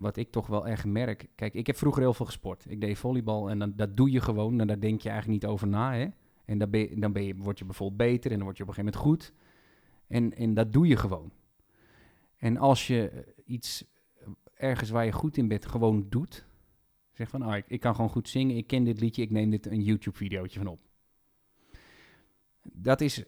[0.00, 1.28] wat ik toch wel echt merk...
[1.34, 2.64] Kijk, ik heb vroeger heel veel gesport.
[2.68, 5.50] Ik deed volleybal en dan, dat doe je gewoon en daar denk je eigenlijk niet
[5.50, 6.08] over na, hè?
[6.44, 8.68] En dan, ben dan ben je, word je bijvoorbeeld beter en dan word je op
[8.68, 9.32] een gegeven moment goed.
[10.06, 11.30] En, en dat doe je gewoon.
[12.36, 13.84] En als je eh, iets
[14.18, 16.48] eh, ergens waar je goed in bent gewoon doet...
[17.12, 19.50] Zeg van, ah, ik, ik kan gewoon goed zingen, ik ken dit liedje, ik neem
[19.50, 20.80] dit een YouTube-videootje van op.
[22.62, 23.24] Dat is,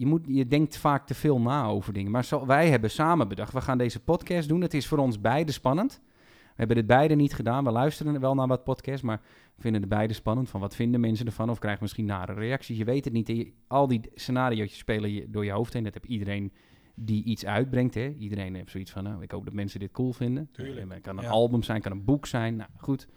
[0.00, 2.10] je, moet, je denkt vaak te veel na over dingen.
[2.10, 4.60] Maar zo, wij hebben samen bedacht, we gaan deze podcast doen.
[4.60, 6.00] Het is voor ons beide spannend.
[6.44, 7.64] We hebben dit beide niet gedaan.
[7.64, 9.20] We luisteren wel naar wat podcasts, maar
[9.54, 10.48] we vinden het beide spannend.
[10.48, 11.50] Van wat vinden mensen ervan?
[11.50, 12.78] Of krijgen misschien nare reacties?
[12.78, 13.26] Je weet het niet.
[13.28, 15.84] Je- al die scenario's spelen je door je hoofd heen.
[15.84, 16.52] Dat heb iedereen
[16.94, 17.94] die iets uitbrengt.
[17.94, 18.08] Hè?
[18.18, 20.48] Iedereen heeft zoiets van, nou, ik hoop dat mensen dit cool vinden.
[20.52, 20.92] Tuurlijk.
[20.92, 21.30] Het kan een Ja.
[21.30, 22.56] album zijn, kan een boek zijn.
[22.56, 23.08] Nou, goed.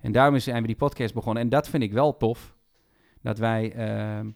[0.00, 1.42] En daarom zijn we die podcast begonnen.
[1.42, 2.56] En dat vind ik wel tof.
[3.20, 4.30] Dat wij, ehm,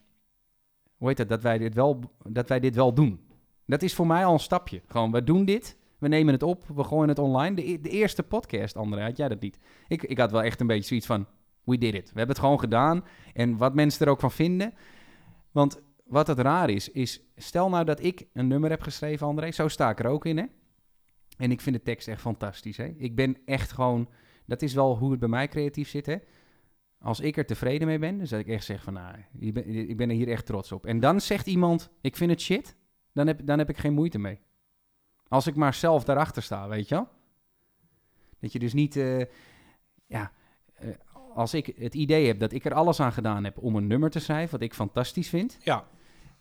[0.97, 3.19] hoe heet dat, dat wij, dit wel, dat wij dit wel doen.
[3.65, 4.81] Dat is voor mij al een stapje.
[4.87, 5.77] Gewoon, we doen dit.
[5.97, 6.63] We nemen het op.
[6.75, 7.55] We gooien het online.
[7.55, 9.59] De, e- de eerste podcast, André, had jij dat niet?
[9.87, 11.25] Ik, ik had wel echt een beetje zoiets van,
[11.63, 12.11] we did it.
[12.11, 13.03] We hebben het gewoon gedaan.
[13.33, 14.73] En wat mensen er ook van vinden.
[15.51, 17.21] Want wat het raar is, is...
[17.35, 19.51] Stel nou dat ik een nummer heb geschreven, André.
[19.51, 20.45] Zo sta ik er ook in, hè?
[21.37, 22.85] En ik vind de tekst echt fantastisch, hè?
[22.97, 24.09] Ik ben echt gewoon...
[24.45, 26.15] Dat is wel hoe het bij mij creatief zit, hè?
[27.01, 28.93] Als ik er tevreden mee ben, dus dat ik echt zeg van...
[28.93, 30.85] Nou, ik ben, ik ben er hier echt trots op.
[30.85, 32.75] En dan zegt iemand, ik vind het shit.
[33.13, 34.39] Dan heb, dan heb ik geen moeite mee.
[35.27, 37.07] Als ik maar zelf daarachter sta, weet je wel?
[38.39, 38.95] Dat je dus niet...
[38.95, 39.19] eh,
[40.05, 40.31] ja,
[40.73, 40.87] eh,
[41.33, 44.09] als ik het idee heb dat ik er alles aan gedaan heb om een nummer
[44.09, 44.51] te schrijven...
[44.51, 45.57] wat ik fantastisch vind...
[45.63, 45.87] Ja,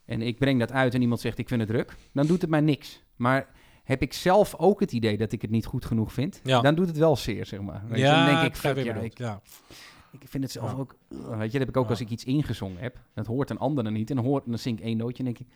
[0.04, 2.50] en ik breng dat uit en iemand zegt ik vind het druk, dan doet het
[2.50, 3.02] mij niks.
[3.16, 3.48] Maar
[3.84, 6.60] heb ik zelf ook het idee dat ik het niet goed genoeg vind, Ja.
[6.60, 7.98] dan doet het wel zeer, zeg maar.
[7.98, 9.40] Ja dan denk ik, fuck, ja, ik, ja.
[10.22, 10.76] Ik vind het zelf Ja.
[10.78, 10.96] ook...
[11.08, 11.90] uh, weet je, dat heb ik ook Ja.
[11.90, 12.96] als ik iets ingezongen heb.
[13.14, 14.10] Dat hoort een ander dan niet.
[14.10, 15.46] En dan, hoort, en dan zing ik één nootje en denk ik,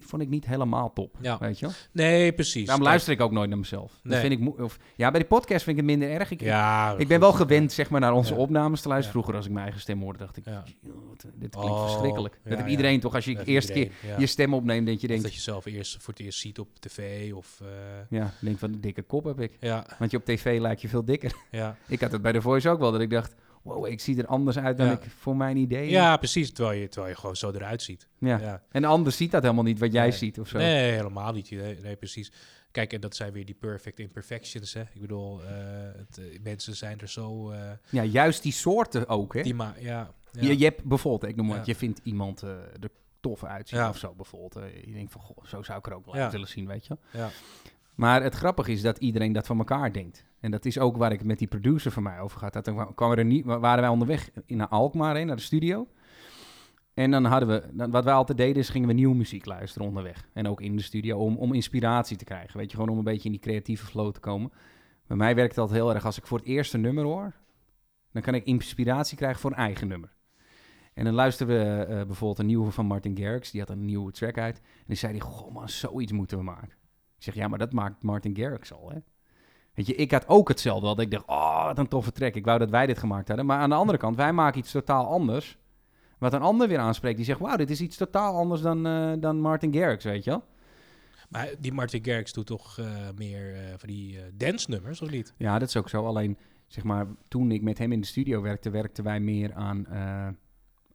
[0.00, 1.16] vond ik niet helemaal top.
[1.20, 1.38] Ja.
[1.38, 1.74] Weet je wel?
[1.92, 2.66] Nee, precies.
[2.66, 3.92] Daarom luister ik ook nooit naar mezelf.
[4.02, 4.20] Dat Nee.
[4.20, 6.30] vind ik moe- of, ja, bij de podcast vind ik het minder erg.
[6.30, 8.40] Ik, Ja, ik ben wel gewend zeg maar, naar onze Ja.
[8.40, 9.12] opnames te luisteren.
[9.12, 10.64] Vroeger als ik mijn eigen stem hoorde, dacht ik, Ja.
[10.80, 12.34] "Joh, wat- dit klinkt Oh, verschrikkelijk.
[12.34, 12.72] ja, dat heb ja.
[12.72, 15.22] iedereen toch, als je Dat de eerste keer je stem opneemt, dat je Of denkt,
[15.24, 17.60] dat je zelf eerst voor het eerst ziet op tv of...
[17.60, 17.68] eh,
[18.18, 19.56] ja, denk van, een dikke kop heb ik.
[19.60, 21.32] ja, Want je op tv lijkt je veel dikker.
[21.50, 21.76] ja.
[21.88, 23.34] ik had het bij de Voice ook wel, dat ik dacht,
[23.68, 24.92] wow, ik zie er anders uit dan Ja.
[24.92, 25.90] ik voor mijn idee.
[25.90, 26.52] ja, precies.
[26.52, 28.08] Terwijl je, terwijl je gewoon zo eruit ziet.
[28.18, 28.38] Ja.
[28.38, 28.62] Ja.
[28.70, 30.12] En de ander ziet dat helemaal niet, wat jij Nee.
[30.16, 30.58] ziet of zo.
[30.58, 31.50] Nee, helemaal niet.
[31.50, 32.32] Nee, nee, precies.
[32.70, 34.74] Kijk, en dat zijn weer die perfect imperfections.
[34.74, 34.80] Hè.
[34.80, 35.48] Ik bedoel, eh,
[35.96, 37.50] het, eh, mensen zijn er zo...
[37.50, 39.42] eh, Ja, juist die soorten ook, hè.
[39.42, 40.42] die ma ja, ja.
[40.42, 44.14] Je, je hebt bijvoorbeeld, ik noem maar, je vindt iemand er tof uitzien of zo
[44.16, 44.64] bijvoorbeeld.
[44.84, 46.96] Je denkt van, goh, zo zou ik er ook wel willen zien, weet je.
[47.12, 47.30] Ja.
[47.94, 50.24] Maar het grappige is dat iedereen dat van elkaar denkt.
[50.40, 52.52] En dat is ook waar ik met die producer van mij over gaat.
[52.52, 55.86] Dat er kwam er niet, waren wij onderweg naar Alkmaar, hè, naar de studio.
[56.94, 59.88] En dan hadden we, dan, wat wij altijd deden, is gingen we nieuwe muziek luisteren
[59.88, 60.28] onderweg.
[60.32, 62.58] En ook in de studio, om, om inspiratie te krijgen.
[62.58, 64.52] Weet je, gewoon om een beetje in die creatieve flow te komen.
[65.06, 66.04] Bij mij werkt dat heel erg.
[66.04, 67.34] Als ik voor het eerste nummer hoor,
[68.12, 70.16] dan kan ik inspiratie krijgen voor een eigen nummer.
[70.94, 73.50] En dan luisterden we eh, bijvoorbeeld een nieuwe van Martin Garrix.
[73.50, 74.56] Die had een nieuwe track uit.
[74.58, 76.76] En die zei hij, goh man, zoiets moeten we maken.
[77.16, 78.98] Ik zeg, ja, maar dat maakt Martin Garrix al, hè.
[79.78, 80.86] Weet je, ik had ook hetzelfde.
[80.86, 82.34] Dat ik dacht, oh, wat een toffe track.
[82.34, 83.46] Ik wou dat wij dit gemaakt hadden.
[83.46, 85.58] Maar aan de andere kant, wij maken iets totaal anders.
[86.18, 87.16] Wat een ander weer aanspreekt.
[87.16, 90.30] Die zegt, wauw, dit is iets totaal anders dan, eh, dan Martin Garrix, weet je
[90.30, 90.44] wel.
[91.28, 92.86] Maar die Martin Garrix doet toch eh,
[93.16, 95.34] meer eh, van die eh dance-nummers, of niet?
[95.36, 96.06] Ja, dat is ook zo.
[96.06, 99.86] Alleen, zeg maar, toen ik met hem in de studio werkte, werkten wij meer aan...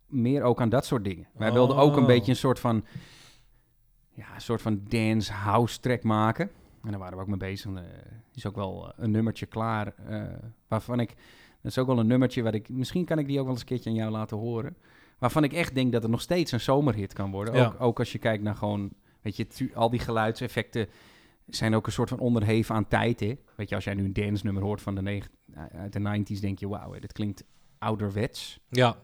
[0.08, 1.28] meer ook aan dat soort dingen.
[1.34, 2.08] Wij wilden ook een Oh.
[2.08, 2.86] beetje een soort van...
[4.15, 6.50] Ja, een soort van dance house track maken.
[6.84, 7.72] En daar waren we ook mee bezig.
[7.76, 9.93] Er is ook wel eh, een nummertje klaar.
[10.08, 10.24] eh,
[10.67, 11.10] waarvan ik...
[11.62, 12.69] Dat is ook wel een nummertje wat ik...
[12.69, 14.76] Misschien kan ik die ook wel eens een keertje aan jou laten horen.
[15.17, 17.54] Waarvan ik echt denk dat het nog steeds een zomerhit kan worden.
[17.54, 17.65] Ja.
[17.65, 18.93] Ook, ook als je kijkt naar gewoon...
[19.22, 20.88] Weet je, al die geluidseffecten
[21.48, 23.38] zijn ook een soort van onderheven aan tijd, hè?
[23.56, 25.22] Weet je, als jij nu een dance nummer hoort van de
[25.72, 27.43] uit de 90s, denk je, wauw, dit klinkt
[27.78, 28.60] ouderwets.
[28.69, 28.98] Ja.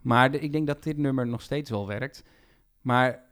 [0.00, 2.24] Maar de- ik denk dat dit nummer nog steeds wel werkt.
[2.80, 3.22] Maar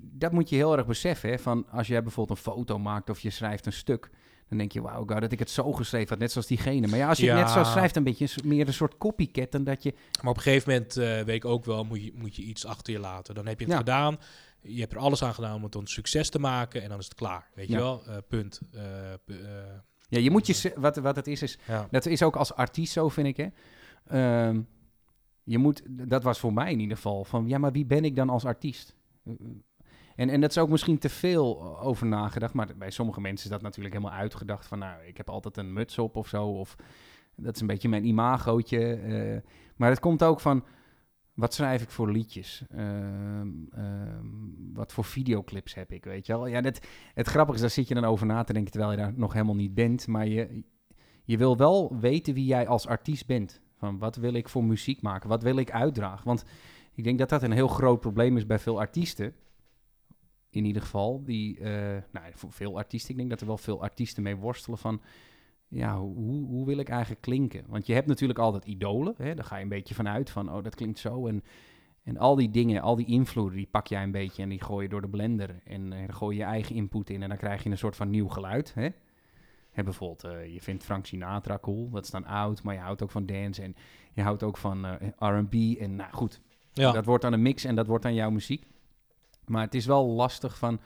[0.00, 1.30] dat moet je heel erg beseffen.
[1.30, 1.38] Hè?
[1.38, 4.10] Van als jij bijvoorbeeld een foto maakt of je schrijft een stuk.
[4.48, 6.18] Dan denk je, wauw, wou dat ik het zo geschreven had.
[6.18, 6.86] Net zoals diegene.
[6.86, 9.52] Maar ja, als je het net zo schrijft, een beetje meer een soort copycat.
[9.52, 9.94] Dan dat je...
[10.22, 12.66] Maar op een gegeven moment eh, weet ik ook wel, moet je, moet je iets
[12.66, 13.34] achter je laten.
[13.34, 13.78] Dan heb je het Ja.
[13.78, 14.18] gedaan.
[14.62, 16.82] Je hebt er alles aan gedaan om het een succes te maken.
[16.82, 17.50] En dan is het klaar.
[17.54, 17.76] Weet Ja.
[17.76, 18.02] je wel?
[18.06, 18.60] Eh, punt.
[18.72, 18.82] Eh,
[20.08, 20.72] Ja, je moet je...
[20.76, 21.58] Wat, wat het is, is...
[21.90, 23.46] Dat is ook als artiest zo, vind ik, hè.
[24.06, 24.60] Ehm,
[25.42, 25.82] je moet...
[25.86, 27.24] Dat was voor mij in ieder geval.
[27.24, 28.96] Van, ja, maar wie ben ik dan als artiest?
[30.18, 32.54] Eh, En, en dat is ook misschien te veel over nagedacht.
[32.54, 34.66] Maar bij sommige mensen is dat natuurlijk helemaal uitgedacht.
[34.66, 36.46] Van, nou, ik heb altijd een muts op of zo.
[36.46, 36.76] Of
[37.36, 38.94] dat is een beetje mijn imagootje.
[38.94, 39.50] eh.
[39.76, 40.64] maar het komt ook van...
[41.34, 42.62] Wat schrijf ik voor liedjes?
[42.70, 44.26] Ehm, ehm,
[44.72, 46.46] wat voor videoclips heb ik, weet je wel?
[46.46, 46.80] Ja, dat,
[47.14, 48.70] het grappige is, daar zit je dan over na te denken...
[48.70, 50.06] terwijl je daar nog helemaal niet bent.
[50.06, 50.62] Maar je,
[51.24, 53.60] je wil wel weten wie jij als artiest bent.
[53.76, 55.28] Van wat wil ik voor muziek maken?
[55.28, 56.24] Wat wil ik uitdragen?
[56.26, 56.44] Want
[56.94, 59.34] ik denk dat dat een heel groot probleem is bij veel artiesten.
[60.50, 61.24] In ieder geval.
[61.24, 63.10] Die, eh, nou, voor veel artiesten.
[63.10, 65.00] Ik denk dat er wel veel artiesten mee worstelen van...
[65.70, 67.64] Ja, hoe, hoe wil ik eigenlijk klinken?
[67.66, 69.14] Want je hebt natuurlijk altijd idolen.
[69.16, 69.34] Hè?
[69.34, 71.26] Daar ga je een beetje vanuit van, oh, dat klinkt zo.
[71.26, 71.44] En,
[72.02, 74.82] en al die dingen, al die invloeden, die pak jij een beetje en die gooi
[74.82, 75.60] je door de blender.
[75.64, 77.96] En eh, dan gooi je je eigen input in en dan krijg je een soort
[77.96, 78.74] van nieuw geluid.
[78.74, 78.88] Hè?
[79.70, 83.02] Hè, bijvoorbeeld, eh, je vindt Frank Sinatra cool, dat is dan oud, maar je houdt
[83.02, 83.76] ook van dance en
[84.12, 85.80] je houdt ook van eh, R&B.
[85.80, 86.40] En nou goed,
[86.72, 86.92] ja.
[86.92, 88.66] dat wordt dan een mix en dat wordt dan jouw muziek.
[89.48, 90.80] Maar het is wel lastig van,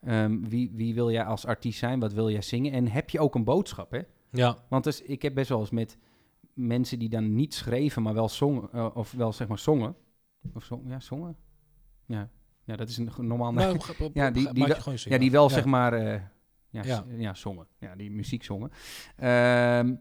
[0.00, 2.72] ehm, wie, wie wil jij als artiest zijn, wat wil jij zingen?
[2.72, 4.00] En heb je ook een boodschap, hè?
[4.30, 4.56] ja.
[4.68, 5.98] Want dus, ik heb best wel eens met
[6.54, 9.94] mensen die dan niet schreven, maar wel zongen, eh, of wel zeg maar zongen.
[10.54, 11.36] Of zong, ja, zongen?
[12.06, 12.28] Ja.
[12.64, 13.52] ja, dat is een normaal...
[13.52, 13.78] Nou,
[14.12, 16.20] Ja, die- die wel- ja, die wel zeg maar, eh,
[16.70, 17.34] ja, Ja.
[17.34, 17.66] zongen.
[17.78, 18.70] Ja, die muziek zongen.
[19.16, 19.94] Ehm,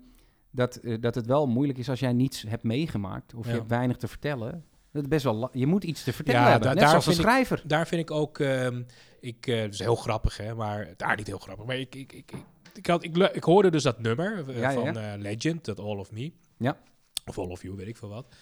[0.52, 3.52] dat, eh, dat het wel moeilijk is als jij niets hebt meegemaakt of Ja.
[3.52, 4.65] je hebt weinig te vertellen.
[4.97, 7.05] Dat is best wel je moet iets te vertellen Ja, hebben, da- net daar zoals
[7.05, 7.62] een ik- schrijver.
[7.65, 8.83] Daar vind ik ook, ehm,
[9.19, 11.65] ik, het is heel grappig hè, maar daar niet heel grappig.
[11.65, 14.69] Maar ik, ik, ik, ik, ik, had, ik, ik hoorde dus dat nummer eh, Ja,
[14.69, 16.31] ja, van eh, Legend, dat All of Me.
[16.57, 16.77] Ja.
[17.25, 18.36] Of All of You, weet ik veel wat.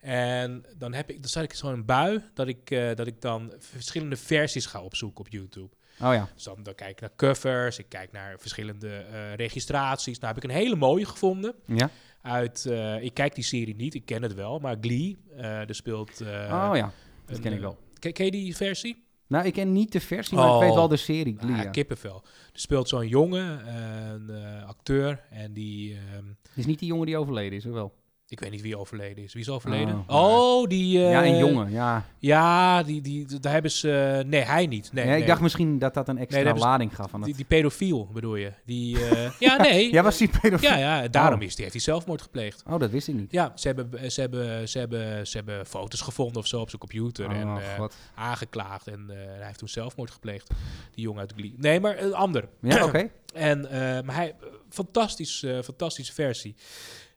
[0.00, 3.20] En dan, heb ik, dan zat ik zo in een bui dat ik, dat ik
[3.20, 5.68] dan verschillende versies ga opzoeken op YouTube.
[6.02, 8.98] Oh ja, Dus dan, dan kijk ik naar covers, ik kijk naar verschillende
[9.36, 10.18] registraties.
[10.18, 11.54] Nou heb ik een hele mooie gevonden.
[11.66, 11.90] ja.
[12.22, 15.74] Uit, eh, ik kijk die serie niet, ik ken het wel, maar Glee, eh er
[15.74, 16.20] speelt...
[16.20, 16.28] eh,
[16.70, 16.92] oh ja,
[17.26, 17.78] dat een, ken ik wel.
[17.98, 19.04] Ken, ken je die versie?
[19.26, 20.60] Nou, ik ken niet de versie, maar ik Oh.
[20.60, 21.56] weet wel de serie Glee.
[21.56, 21.70] Ah, ja.
[21.70, 22.22] kippenvel.
[22.52, 25.94] Er speelt zo'n jongen, een acteur, en die...
[25.94, 27.94] ehm, is niet die jongen die overleden is, wel?
[28.30, 29.32] Ik weet niet wie overleden is.
[29.32, 30.04] Wie is overleden?
[30.06, 30.16] Oh,
[30.60, 31.04] Oh, die...
[31.04, 32.04] eh, ja, een jongen, ja.
[32.18, 34.22] Ja, die, die, daar hebben ze...
[34.26, 34.92] nee, hij niet.
[34.92, 35.20] Nee, nee.
[35.20, 37.10] ik dacht misschien dat dat een extra Nee, lading gaf.
[37.10, 38.52] Van die, die pedofiel bedoel je?
[38.64, 39.92] Die, eh, ja, nee.
[39.94, 40.68] Ja, was die pedofiel?
[40.68, 41.46] ja, ja, daarom Oh.
[41.46, 42.62] is die, heeft hij zelfmoord gepleegd.
[42.66, 43.32] Oh, dat wist ik niet.
[43.32, 46.80] Ja, ze hebben, ze, hebben, ze, hebben, ze hebben foto's gevonden of zo op zijn
[46.80, 47.26] computer.
[47.28, 48.86] Oh, en eh, aangeklaagd.
[48.86, 50.50] En eh, hij heeft toen zelfmoord gepleegd.
[50.94, 51.54] Die jongen uit Glee.
[51.56, 52.48] Nee, maar een ander.
[52.60, 53.08] Ja, oké.
[53.34, 54.34] En, eh, maar hij,
[54.68, 56.54] fantastisch, eh, fantastische versie.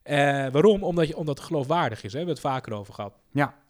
[0.03, 0.15] Eh,
[0.51, 0.83] waarom?
[0.83, 2.03] Omdat, je, omdat het geloofwaardig is.
[2.03, 2.09] Hè?
[2.11, 3.13] We hebben het vaker over gehad.
[3.31, 3.61] Ja.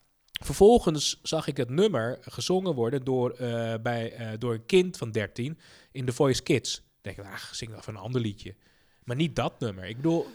[0.43, 5.12] Vervolgens zag ik het nummer gezongen worden door, eh, bij, eh, door een kind van
[5.12, 5.60] 13
[5.91, 6.82] in The Voice Kids.
[7.02, 8.56] Denk ik, ach, zing dan even een ander liedje.
[9.04, 9.86] Maar niet dat nummer.
[9.86, 10.26] Ik bedoel,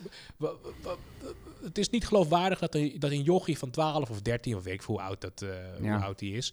[1.62, 4.74] het is niet geloofwaardig dat een, dat een jochie van 12 of 13, of weet
[4.74, 5.44] ik hoe oud, dat,
[5.80, 5.94] Ja.
[5.96, 6.52] hoe oud die is.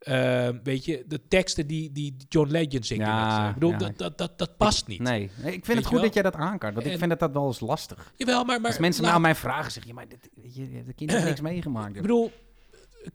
[0.00, 3.02] Eh, weet je, de teksten die, die John Legend zingt.
[3.04, 3.78] in Ja, dat, eh, ik bedoel, ja.
[3.78, 5.00] dat, dat, dat, dat past niet.
[5.00, 5.18] Nee.
[5.18, 6.02] nee, ik vind Weet het je goed wel?
[6.02, 6.74] dat jij dat aankaart.
[6.74, 8.12] Want ik vind dat dat wel eens lastig.
[8.16, 8.60] Jawel, maar...
[8.60, 11.10] maar Als mensen laat- nou mij vragen, zeg je, maar dit, weet je, de kind
[11.10, 11.94] heeft niks meegemaakt.
[11.96, 12.32] Ik bedoel,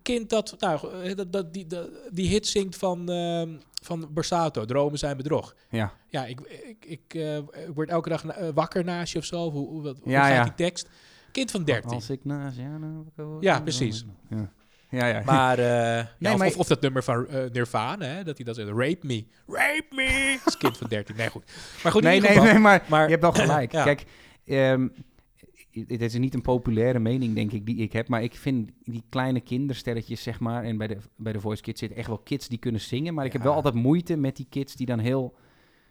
[0.01, 3.49] kind dat, nou, eh, dat, dat die, dat, die hit zingt van, ehm
[3.83, 5.55] van Borsato, Dromen zijn bedrog.
[5.69, 5.93] ja.
[6.09, 9.51] Ja, ik, ik, ik, eh, ik word elke dag na- wakker naast je of zo.
[9.51, 10.43] Hoe, hoe, wat- hoe Ja, gaat ja.
[10.43, 10.89] die tekst?
[11.31, 11.89] Kind van 13.
[11.89, 14.05] Als ik naast jou nou- Ja, precies.
[14.29, 14.51] Ja,
[14.95, 15.07] ja.
[15.07, 15.21] ja.
[15.25, 15.65] Maar, eh,
[15.97, 18.55] ja, Nee, of, maar- of, of dat nummer van eh, Nirvana, hè, dat hij dat
[18.55, 20.37] zegt, rape me, rape me.
[20.43, 21.43] Dat is kind van 13, nee goed.
[21.83, 23.71] Maar goed, nee, nee, geval, nee, maar, maar- je hebt wel gelijk.
[23.75, 23.83] Ja.
[23.83, 24.05] Kijk,
[24.45, 24.87] ehm,
[25.71, 28.07] dit is niet een populaire mening, denk ik, die ik heb.
[28.07, 30.63] Maar ik vind die kleine kindersterretjes, zeg maar...
[30.63, 33.13] En bij de, bij de Voice Kids zitten echt wel kids die kunnen zingen.
[33.13, 35.35] Maar ik heb wel altijd moeite met die kids die dan heel...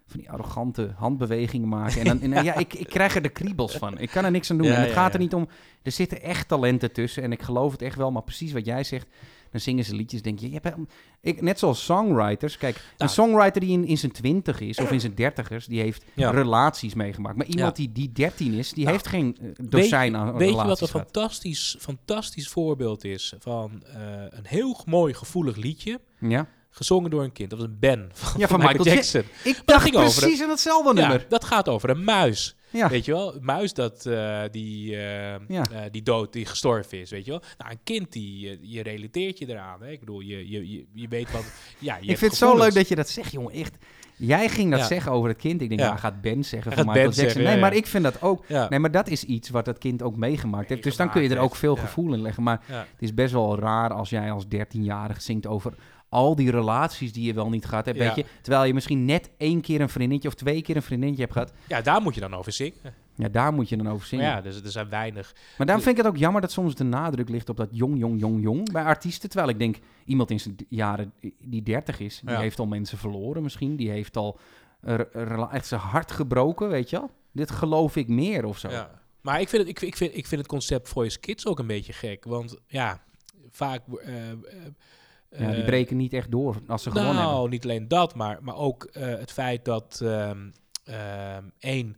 [0.06, 2.00] van die arrogante handbewegingen maken.
[2.00, 3.98] En dan, en, ja, ik, ik krijg er de kriebels van.
[3.98, 4.66] Ik kan er niks aan doen.
[4.66, 5.48] Ja, en het ja, gaat er niet om...
[5.82, 7.22] Er zitten echt talenten tussen.
[7.22, 8.10] En ik geloof het echt wel.
[8.10, 9.06] Maar precies wat jij zegt...
[9.54, 10.76] Dan zingen ze liedjes, denk je, je hebt
[11.20, 12.56] ik, net zoals songwriters.
[12.56, 16.04] Kijk, een songwriter die in, in zijn twintig is of in zijn dertigers, die heeft
[16.14, 17.36] relaties meegemaakt.
[17.36, 20.54] Maar iemand die, die 13 is, die Nou, heeft geen eh, dozijn aan Weet je
[20.54, 26.48] wat relaties een fantastisch, fantastisch voorbeeld is van eh, een heel mooi gevoelig liedje Ja?
[26.76, 27.50] Gezongen door een kind.
[27.50, 29.22] Dat was een Ben van, Ja, van Michael Jackson.
[29.44, 31.26] Ik dacht ging over precies aan hetzelfde Ja, nummer.
[31.28, 32.56] dat gaat over een muis.
[32.70, 32.88] Ja.
[32.88, 33.34] Weet je wel?
[33.34, 35.40] Een muis dat, eh, die, eh, eh,
[35.90, 37.10] die dood, die gestorven is.
[37.10, 37.42] Weet je wel?
[37.58, 39.82] Nou, een kind, die, je relateert je eraan.
[39.82, 39.90] Hè?
[39.90, 41.44] Ik bedoel, je, je, je, je weet wat...
[41.78, 43.52] Ja, je Ik vind het zo leuk dat je dat zegt, jongen.
[43.52, 43.76] Echt.
[44.16, 44.86] Jij ging dat Ja.
[44.86, 45.60] zeggen over het kind.
[45.62, 45.86] Ik denk, Ja.
[45.86, 47.24] nou, gaat Ben zeggen van Michael Ben Jackson.
[47.24, 48.48] zeggen, nee, ja, maar ik vind dat ook.
[48.48, 50.82] Nee, maar dat is iets wat dat kind ook meegemaakt heeft.
[50.82, 52.42] Dus dan kun je er ook veel gevoel in leggen.
[52.42, 55.74] Maar het is best wel raar als jij als 13-jarige zingt over
[56.14, 57.98] al die relaties die je wel niet gehad hebt.
[57.98, 58.04] Ja.
[58.06, 58.24] Weet je?
[58.42, 61.52] Terwijl je misschien net één keer een vriendinnetje of twee keer een vriendinnetje hebt gehad.
[61.68, 62.74] ja, daar moet je dan over zingen.
[63.16, 64.24] Ja, daar moet je dan over Maar zingen.
[64.24, 65.32] ja, dus er zijn weinig...
[65.58, 67.98] Maar daarom vind ik het ook jammer dat soms de nadruk ligt op dat jong,
[67.98, 69.28] jong, jong, jong bij artiesten.
[69.28, 72.40] Terwijl ik denk, iemand in zijn jaren die 30 is, die Ja.
[72.40, 73.76] heeft al mensen verloren misschien.
[73.76, 74.38] Die heeft al
[75.50, 77.10] echt zijn hart gebroken, weet je wel.
[77.32, 78.70] Dit geloof ik meer of zo.
[78.70, 78.90] Ja.
[79.20, 81.58] Maar ik vind, het, ik, vind- ik, vind, ik vind het concept Voice Kids ook
[81.58, 82.24] een beetje gek.
[82.24, 83.02] Want ja,
[83.50, 83.82] vaak...
[84.04, 84.36] eh, eh,
[85.38, 87.50] Ja, die eh, breken niet echt door als ze gewonnen nou, hebben.
[87.50, 90.50] niet alleen dat, maar, maar ook eh, het feit dat ehm,
[90.84, 91.96] ehm, één,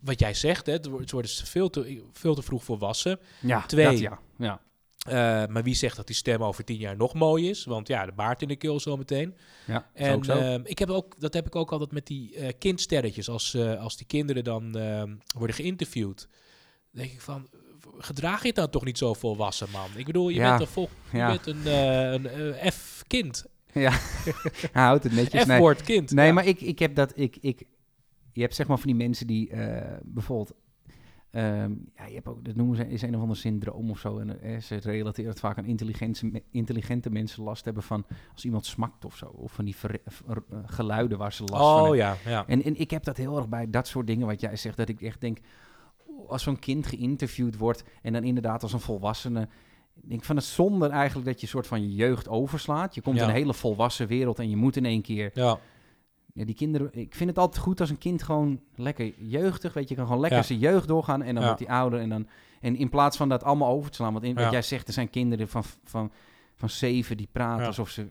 [0.00, 3.18] wat jij zegt, hè, het wordt- ze worden veel te, veel te vroeg volwassen.
[3.40, 3.84] Ja, twee.
[3.84, 4.18] dat ja.
[4.38, 4.60] ja.
[4.98, 7.64] Eh, maar wie zegt dat die stem over tien jaar nog mooi is?
[7.64, 9.36] Want ja, de baard in de keel zo meteen.
[9.66, 10.32] Ja, En ook zo.
[10.32, 13.28] ehm, ik heb ook, dat heb ik ook altijd met die kindsterretjes.
[13.28, 14.72] Als, als die kinderen dan
[15.38, 16.28] worden geïnterviewd,
[16.90, 17.48] denk ik van,
[17.98, 19.88] gedraag je dan toch niet zo volwassen, man?
[19.96, 21.28] Ik bedoel, je Ja, bent een, vol, je ja.
[21.30, 23.46] bent een, eh, een eh, F-kind.
[23.72, 23.90] ja.
[24.72, 25.44] Hij houdt het netjes.
[25.44, 26.10] F-woord kind.
[26.10, 27.12] nee maar ik, ik heb dat...
[27.14, 27.62] Ik, ik,
[28.32, 30.52] je hebt zeg maar van die mensen die eh, bijvoorbeeld...
[31.30, 34.18] ehm, ja, je hebt ook, dat noemen ze is een of ander syndroom of zo.
[34.18, 38.66] En eh, ze relateren het vaak aan intelligente, intelligente mensen last hebben van als iemand
[38.66, 39.26] smakt of zo.
[39.26, 41.96] Of van die ver- ver- geluiden waar ze last van Oh hebben.
[41.98, 42.46] ja, ja.
[42.46, 44.76] En, en ik heb dat heel erg bij dat soort dingen wat jij zegt.
[44.76, 45.38] Dat ik echt denk,
[46.28, 49.48] als zo'n kind geïnterviewd wordt en dan inderdaad als een volwassene.
[50.02, 52.94] Ik denk van het zonde eigenlijk dat je een soort van je jeugd overslaat.
[52.94, 53.22] Je komt Ja.
[53.22, 55.30] in een hele volwassen wereld en je moet in één keer.
[55.34, 55.58] ja.
[56.34, 59.88] Ja, die kinderen, ik vind het altijd goed als een kind gewoon lekker jeugdig, weet
[59.88, 60.44] je, kan gewoon lekker Ja.
[60.44, 62.28] zijn jeugd doorgaan en dan wordt hij ouder en dan
[62.60, 64.92] en in plaats van dat allemaal over te slaan, want in, wat jij zegt, er
[64.92, 66.12] zijn kinderen van van
[66.54, 68.06] van zeven die praten alsof ze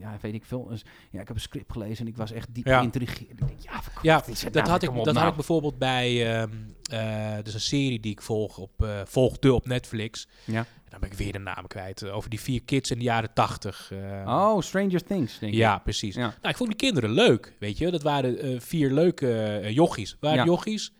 [0.00, 0.66] ja, weet ik veel.
[0.68, 2.78] Dus, ja, ik heb een script gelezen en ik was echt diep Ja.
[2.78, 3.30] geïntrigeerd.
[3.30, 4.68] Ik denk, ja, Ja, het dat, nou?
[4.68, 5.18] had ik, dat nou.
[5.18, 6.36] had ik bijvoorbeeld bij...
[6.40, 6.50] ehm
[6.90, 10.28] eh dus een serie die ik volg op, eh volgde op Netflix.
[10.44, 10.58] Ja.
[10.58, 12.02] En dan ben ik weer de naam kwijt.
[12.02, 13.90] eh, over die vier kids in de jaren tachtig.
[13.92, 13.98] eh.
[14.26, 15.58] Oh, Stranger Things, denk ik.
[15.58, 16.14] Ja, precies.
[16.14, 16.20] Ja.
[16.20, 17.90] Nou, ik vond die kinderen leuk, weet je.
[17.90, 20.16] Dat waren vier leuke jochies.
[20.20, 20.44] Waren Ja.
[20.44, 20.92] jochies?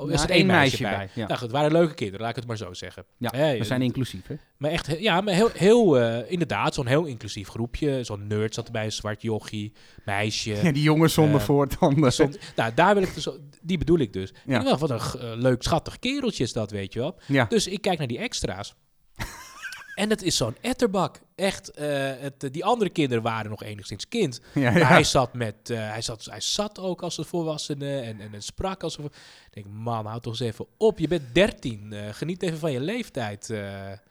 [0.00, 1.08] Oh, er Ja, zat één één meisje bij, bij.
[1.14, 1.26] ja.
[1.26, 3.04] Nou goed, het waren leuke kinderen, laat ik het maar zo zeggen.
[3.18, 4.34] Ja, we zijn eh, inclusief, hè?
[4.56, 8.04] Maar echt, ja, maar heel, heel eh, inderdaad, zo'n heel inclusief groepje.
[8.04, 9.72] Zo'n nerd zat erbij, een zwart jochie,
[10.04, 10.50] meisje.
[10.62, 12.12] Ja, die jongens zonder eh, voortanden.
[12.56, 13.28] Nou, daar wil ik dus,
[13.62, 14.32] die bedoel ik dus.
[14.46, 14.58] Ja.
[14.58, 17.18] Ik dacht, wat een leuk, schattig kereltje is dat, weet je wel.
[17.26, 17.44] Ja.
[17.44, 18.74] Dus ik kijk naar die extra's.
[19.94, 21.20] En het is zo'n etterbak.
[21.34, 21.86] Echt, eh,
[22.18, 24.40] het, die andere kinderen waren nog enigszins kind.
[24.54, 28.34] ja, hij zat met, eh, hij, zat, hij zat ook als een volwassene en, en,
[28.34, 29.02] en sprak als een...
[29.02, 29.12] vol-
[29.46, 30.98] Ik denk, man, houd toch eens even op.
[30.98, 31.92] Je bent 13.
[31.92, 33.54] eh, geniet even van je leeftijd.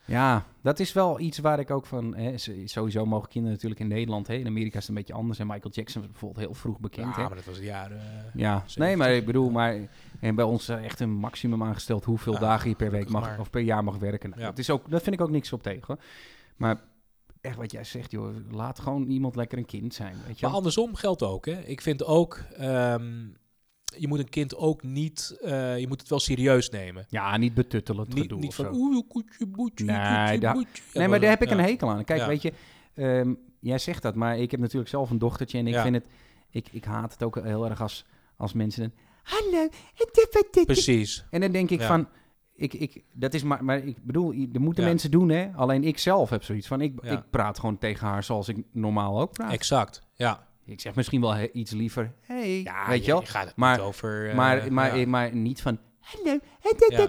[0.05, 2.15] Ja, dat is wel iets waar ik ook van...
[2.15, 2.33] Hè,
[2.65, 4.27] sowieso mogen kinderen natuurlijk in Nederland...
[4.27, 5.39] Hè, in Amerika is het een beetje anders.
[5.39, 7.15] En Michael Jackson was bijvoorbeeld heel vroeg bekend.
[7.15, 7.27] ja, hè?
[7.27, 7.91] maar dat was een jaar...
[7.91, 7.97] eh,
[8.33, 8.75] Ja, 70.
[8.77, 9.75] nee, maar ik bedoel, maar
[10.19, 13.21] en bij ons is echt een maximum aangesteld hoeveel Ja, dagen je per week mag
[13.21, 13.39] maar.
[13.39, 14.29] of per jaar mag werken.
[14.29, 14.47] Nou, Ja.
[14.47, 15.83] dat, is ook, dat vind ik ook niks op tegen.
[15.87, 15.97] hoor.
[16.55, 16.81] Maar
[17.41, 20.49] echt wat jij zegt, joh, laat gewoon iemand lekker een kind zijn, weet je Maar
[20.49, 20.53] wel.
[20.53, 21.45] andersom geldt ook.
[21.45, 21.59] Hè.
[21.61, 23.27] Ik vind ook, ehm,
[23.97, 27.05] je moet een kind ook niet, eh, je moet het wel serieus nemen.
[27.09, 30.81] Ja, niet betuttelend Niet, gedoe niet of van, oeh, koetje, boetje, Nee, koetje, boetje.
[30.93, 31.57] Nee, maar daar heb ik ja.
[31.57, 32.03] een hekel aan.
[32.03, 32.53] Kijk, weet je,
[32.93, 36.05] ehm, jij zegt dat, maar ik heb natuurlijk zelf een dochtertje en ik vind het,
[36.49, 38.05] ik, ik haat het ook heel erg als,
[38.35, 38.93] als mensen
[39.29, 39.67] hallo,
[40.65, 41.25] Precies.
[41.29, 41.87] en dan denk ik Ja.
[41.87, 42.07] van,
[42.55, 44.89] ik, ik, dat is maar, maar ik bedoel, dat moeten Ja.
[44.89, 45.49] mensen doen, hè.
[45.55, 47.11] Alleen ik zelf heb zoiets van, ik, Ja.
[47.11, 49.51] ik praat gewoon tegen haar zoals ik normaal ook praat.
[49.51, 50.01] Exact.
[50.13, 50.47] Ja.
[50.65, 53.21] ik zeg misschien wel he- iets liever, hey, ja weet je wel.
[53.21, 54.29] gaat het Maar- niet over...
[54.29, 55.07] eh, maar, maar, ja.
[55.07, 56.39] maar niet van, hallo,
[56.87, 57.07] Ja.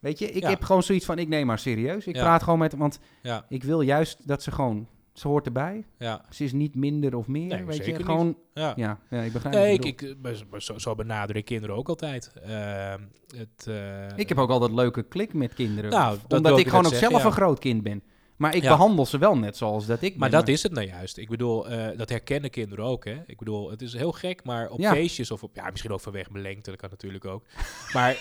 [0.00, 0.48] weet je, ik Ja.
[0.48, 2.06] heb gewoon zoiets van, ik neem haar serieus.
[2.06, 2.22] Ik Ja.
[2.22, 5.84] praat gewoon met, want Ja, ik wil juist dat ze gewoon, ze hoort erbij.
[5.98, 7.94] ja, Ze is niet minder of meer, Nee, weet je.
[8.04, 8.72] Gewoon, ja.
[8.76, 11.88] ja, ja, ik begrijp Nee, wat ik, ik, maar zo- zo, benaderen ik kinderen ook
[11.88, 12.32] altijd.
[12.42, 13.00] Ehm,
[13.36, 15.90] het, eh, ik heb ook altijd leuke klik met kinderen.
[15.90, 17.26] Nou, omdat ik gewoon ook zeggen, zelf ja.
[17.28, 18.02] een groot kind ben.
[18.38, 18.68] Maar ik Ja.
[18.68, 21.16] behandel ze wel net zoals dat ik Maar dat is het nou juist.
[21.16, 23.04] Ik bedoel, eh, dat herkennen kinderen ook.
[23.04, 23.16] Hè?
[23.26, 24.92] Ik bedoel, het is heel gek, maar op Ja.
[24.92, 25.50] feestjes of op...
[25.56, 27.44] Ja, misschien ook vanwege mijn lengte, dat kan natuurlijk ook.
[27.92, 28.16] Maar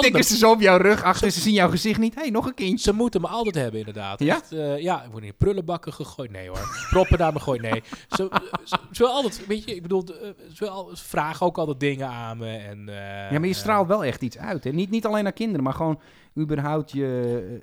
[0.00, 2.14] Tikken ze zo op jouw rug achter, ze zien jouw gezicht niet.
[2.14, 2.78] Hé, hey, nog een kindje.
[2.90, 4.20] Ze moeten me altijd hebben, inderdaad.
[4.20, 4.34] Ja?
[4.34, 6.30] Echt, eh, ja, ik word in prullenbakken gegooid.
[6.30, 6.86] Nee hoor.
[6.90, 7.62] Proppen naar me gooien.
[7.62, 7.82] Nee.
[8.08, 8.28] Ze,
[8.64, 12.08] ze, ze willen altijd, weet je, ik bedoel, eh, ze, ze vragen ook altijd dingen
[12.08, 12.56] aan me.
[12.56, 12.94] En, eh,
[13.30, 14.64] Ja, maar je eh, straalt wel echt iets uit.
[14.64, 14.70] Hè?
[14.70, 16.00] Niet, niet alleen naar kinderen, maar gewoon
[16.38, 17.60] überhaupt je...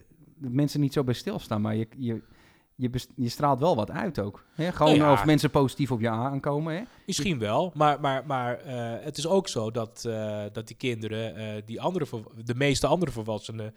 [0.51, 2.21] mensen niet zo bij stilstaan, maar je, je,
[2.75, 4.45] je, je straalt wel wat uit ook.
[4.53, 4.71] Hè?
[4.71, 5.13] Gewoon Nou ja.
[5.13, 6.75] of mensen positief op je aankomen.
[6.75, 6.82] Hè?
[7.06, 11.36] Misschien wel, maar, maar, maar eh, het is ook zo dat, eh, dat die kinderen
[11.36, 12.06] eh, die andere,
[12.43, 13.73] de meeste andere volwassenen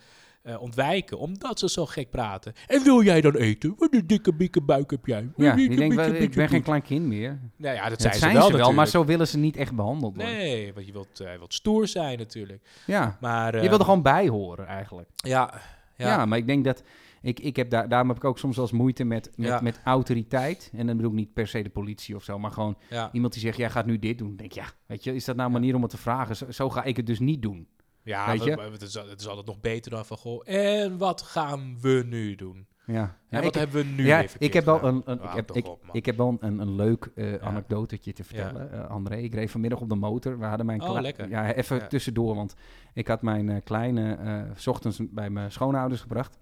[0.59, 2.53] ontwijken, omdat ze zo gek praten.
[2.67, 3.75] En wil jij dan eten?
[3.79, 5.29] Wat een dikke, bikke buik heb jij.
[5.37, 7.41] Ja, Dikke, die denkt, bikke, wel, ik ben geen poet." klein kind meer.
[7.57, 9.57] Nou ja, dat Dat zijn, zijn, ze wel, ze wel, maar zo willen ze niet
[9.57, 10.35] echt behandeld worden.
[10.35, 12.63] Nee, want je wilt, wilt stoer zijn natuurlijk.
[12.87, 15.09] Ja, Maar, je eh, wil er gewoon bij horen eigenlijk.
[15.17, 15.61] Ja,
[15.97, 16.83] Ja, ja, maar ik denk dat...
[17.23, 19.61] Ik, ik heb daar, daarom heb ik ook soms wel eens moeite met, met, Ja.
[19.61, 20.71] met autoriteit.
[20.77, 23.09] En dan bedoel ik niet per se de politie of zo, maar gewoon ja.
[23.13, 24.27] iemand die zegt, jij gaat nu dit doen.
[24.29, 26.37] Dan denk ik, ja, weet je, is dat nou een manier om het te vragen?
[26.37, 27.69] Zo, zo ga ik het dus niet doen.
[28.03, 28.57] ja Weet we- je?
[28.57, 32.03] we- het, is, het is altijd nog beter dan van, goh, en wat gaan we
[32.07, 32.67] nu doen?
[32.87, 34.95] Ja, En ja wat ik, hebben we nu ja, ik heb wel gedaan?
[34.95, 35.97] een, een, ik heb, ik, op, man.
[35.97, 38.29] ik heb wel een, een leuk eh anekdotetje te Ja.
[38.29, 39.17] vertellen, eh, André.
[39.17, 40.39] Ik reed vanmiddag op de motor.
[40.39, 41.01] We hadden mijn Oh.
[41.29, 41.87] Ja, even Ja.
[41.87, 42.55] tussendoor, want
[42.95, 46.39] ik had mijn eh, kleine eh, s ochtends bij mijn schoonouders gebracht.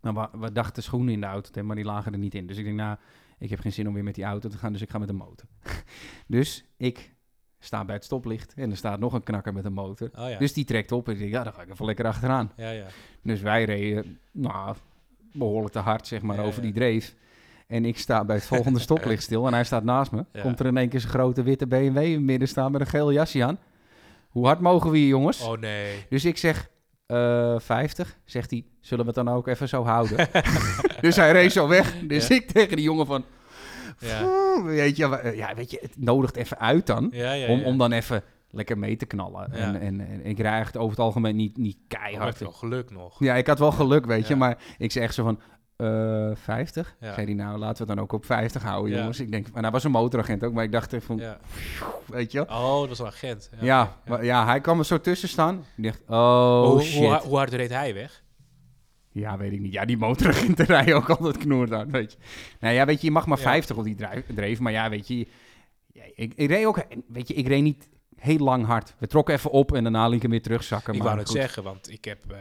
[0.00, 2.34] Maar we, we dachten schoenen in de auto, te hebben, maar die lagen er niet
[2.34, 2.46] in.
[2.46, 2.96] Dus ik denk, nou,
[3.38, 5.08] ik heb geen zin om weer met die auto te gaan, dus ik ga met
[5.08, 5.48] de motor.
[6.26, 7.14] dus ik
[7.58, 10.10] sta bij het stoplicht en er staat nog een knakker met een motor.
[10.18, 12.06] Oh ja, Dus die trekt op en ik denk, ja, dan ga ik even lekker
[12.06, 12.52] achteraan.
[12.56, 12.86] ja, ja.
[13.22, 14.76] Dus wij reden, nou,
[15.32, 17.14] behoorlijk te hard, zeg maar, Ja, over die dreef.
[17.66, 20.24] En ik sta bij het volgende stoplicht stil en hij staat naast me.
[20.42, 22.86] Komt er in één keer zijn grote witte BMW in het midden staan met een
[22.86, 23.58] geel jasje aan.
[24.28, 25.40] Hoe hard mogen we hier, jongens?
[25.42, 26.06] Oh nee.
[26.08, 26.68] Dus ik zeg,
[27.06, 28.16] eh 50.
[28.24, 30.28] Zegt hij, zullen we het dan ook even zo houden?
[31.00, 31.94] dus hij reed zo weg.
[32.02, 33.24] Dus ik tegen die jongen van,
[33.98, 37.08] Ja, weet je, ja, weet je, het nodigt even uit dan.
[37.12, 37.46] ja, ja.
[37.48, 39.48] om, om dan even lekker mee te knallen.
[39.52, 39.58] Ja.
[39.58, 42.38] En, en, en ik rijd echt over het algemeen niet, niet Oh, keihard.
[42.38, 43.18] je wel geluk nog.
[43.18, 44.36] Ja, ik had wel geluk, weet je.
[44.36, 45.40] Maar ik zei echt zo van,
[45.76, 46.96] eh 50?
[47.00, 47.14] Ja.
[47.14, 48.98] Zei hij, nou, laten we het dan ook op 50 houden, Ja.
[48.98, 49.20] jongens.
[49.20, 51.38] Ik denk, en hij was een motoragent ook, maar ik dacht van, Ja.
[52.06, 52.40] weet je.
[52.40, 53.50] Oh, dat was een agent.
[53.60, 55.64] Ja, Maar, ja, hij kwam er zo tussen staan.
[55.76, 56.98] Ik dacht, oh, hoe, shit.
[57.04, 58.22] Hoe, hoe hard reed hij weg?
[59.14, 59.72] Ja, weet ik niet.
[59.72, 62.18] Ja, die motoragenten rijden ook altijd knoerd hard, weet je.
[62.60, 63.42] Nou ja, weet je, je mag maar Ja.
[63.44, 63.96] 50 op die
[64.34, 64.60] dreef.
[64.60, 65.26] Maar ja, weet je,
[66.14, 67.88] ik, ik reed ook, weet je, ik reed niet
[68.22, 68.94] heel lang hard.
[68.98, 70.92] We trokken even op en daarna liet ik hem weer terugzakken.
[70.92, 71.36] Ik maar wou het goed.
[71.38, 72.18] zeggen, want ik heb...
[72.32, 72.38] eh,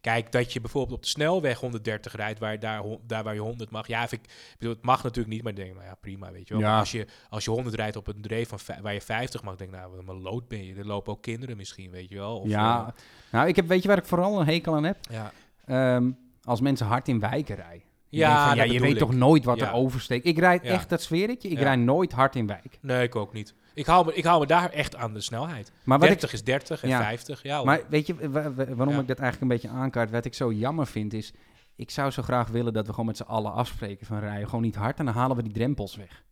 [0.00, 3.40] kijk, dat je bijvoorbeeld op de snelweg 130 rijdt, waar, je daar, daar waar je
[3.40, 3.86] 100 mag.
[3.86, 4.20] Ja, ik,
[4.58, 6.62] bedoel, het mag natuurlijk niet, maar ik denk, nou ja, prima, weet je wel.
[6.62, 6.78] Ja.
[6.78, 9.70] Als je, als je 100 rijdt op een dreef van waar je 50 mag, denk
[9.70, 10.74] ik, nou, wat een lood ben je.
[10.74, 12.38] Er lopen ook kinderen misschien, weet je wel.
[12.38, 12.92] Of, Ja, eh,
[13.30, 14.96] nou, ik heb, weet je waar ik vooral een hekel aan heb?
[15.10, 15.32] ja.
[15.64, 16.10] Ehm,
[16.42, 17.82] als mensen hard in wijken rijden.
[18.08, 18.98] Ja, van, ja, je weet ik.
[18.98, 19.66] toch nooit wat Ja.
[19.68, 20.26] er oversteekt.
[20.26, 20.68] Ik rijd Ja.
[20.70, 22.78] echt, dat zweer ik je, ik rijd nooit hard in wijk.
[22.80, 23.54] Nee, ik ook niet.
[23.76, 25.72] Ik hou me, ik hou me daar echt aan de snelheid.
[25.84, 26.98] Maar, wat 30 is 30 en Ja.
[27.02, 27.64] 50, ja.
[27.64, 29.00] maar weet je wa- wa- waarom Ja.
[29.00, 30.10] ik dat eigenlijk een beetje aankaart?
[30.10, 31.32] Wat ik zo jammer vind is,
[31.76, 34.48] ik zou zo graag willen dat we gewoon met z'n allen afspreken van rijden.
[34.48, 36.24] Gewoon niet hard en dan halen we die drempels weg.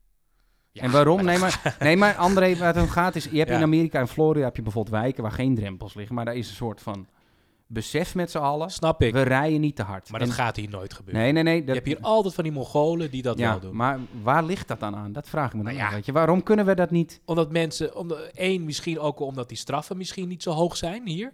[0.70, 1.16] Ja, en waarom?
[1.16, 3.98] maar Nee maar, nee, maar André, waar het om gaat is, je hebt in Amerika
[4.00, 6.14] en Florida heb je bijvoorbeeld wijken waar geen drempels liggen.
[6.14, 7.06] Maar daar is een soort van
[7.66, 8.70] besef met z'n allen.
[8.70, 9.12] Snap ik.
[9.12, 10.10] We rijden niet te hard.
[10.10, 11.22] Maar dat gaat hier nooit gebeuren.
[11.22, 11.54] Nee, nee, nee.
[11.56, 13.76] je dat- hebt hier altijd van die Mongolen die dat ja, wel doen.
[13.76, 15.12] maar waar ligt dat dan aan?
[15.12, 15.94] Dat vraag ik me dan Nou af, ja.
[15.96, 16.12] weet je.
[16.12, 17.20] Waarom kunnen we dat niet?
[17.24, 21.32] Omdat mensen, omdat, één, misschien ook omdat die straffen misschien niet zo hoog zijn hier.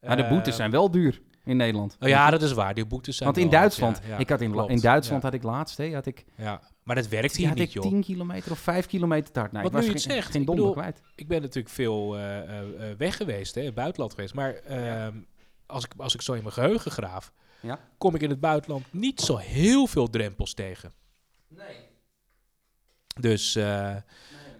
[0.00, 1.96] Maar de boetes Eh, zijn wel duur in Nederland.
[2.00, 2.74] Oh ja, dat is waar.
[2.74, 4.70] Die boetes zijn Want in Duitsland, ja, ja, ik had in, klopt.
[4.70, 6.60] in Duitsland Ja, had ik laatst, hè, had ik, ja.
[6.82, 7.82] Maar dat werkt hier had niet, ik joh.
[7.82, 9.52] 10 kilometer of 5 kilometer te hard.
[9.52, 11.02] Nee, Wat ik was nu je geen, zegt, geen ik donder bedoel- kwijt.
[11.14, 12.58] Ik ben natuurlijk veel eh, eh,
[12.90, 14.34] eh, weg geweest, hè, buitenland geweest.
[14.34, 15.16] Maar ehm,
[15.68, 17.78] als, ik, als ik zo in mijn geheugen graaf, Ja.
[17.98, 20.92] kom ik in het buitenland niet zo heel veel drempels tegen.
[21.48, 21.76] Nee.
[23.20, 23.96] Dus, eh,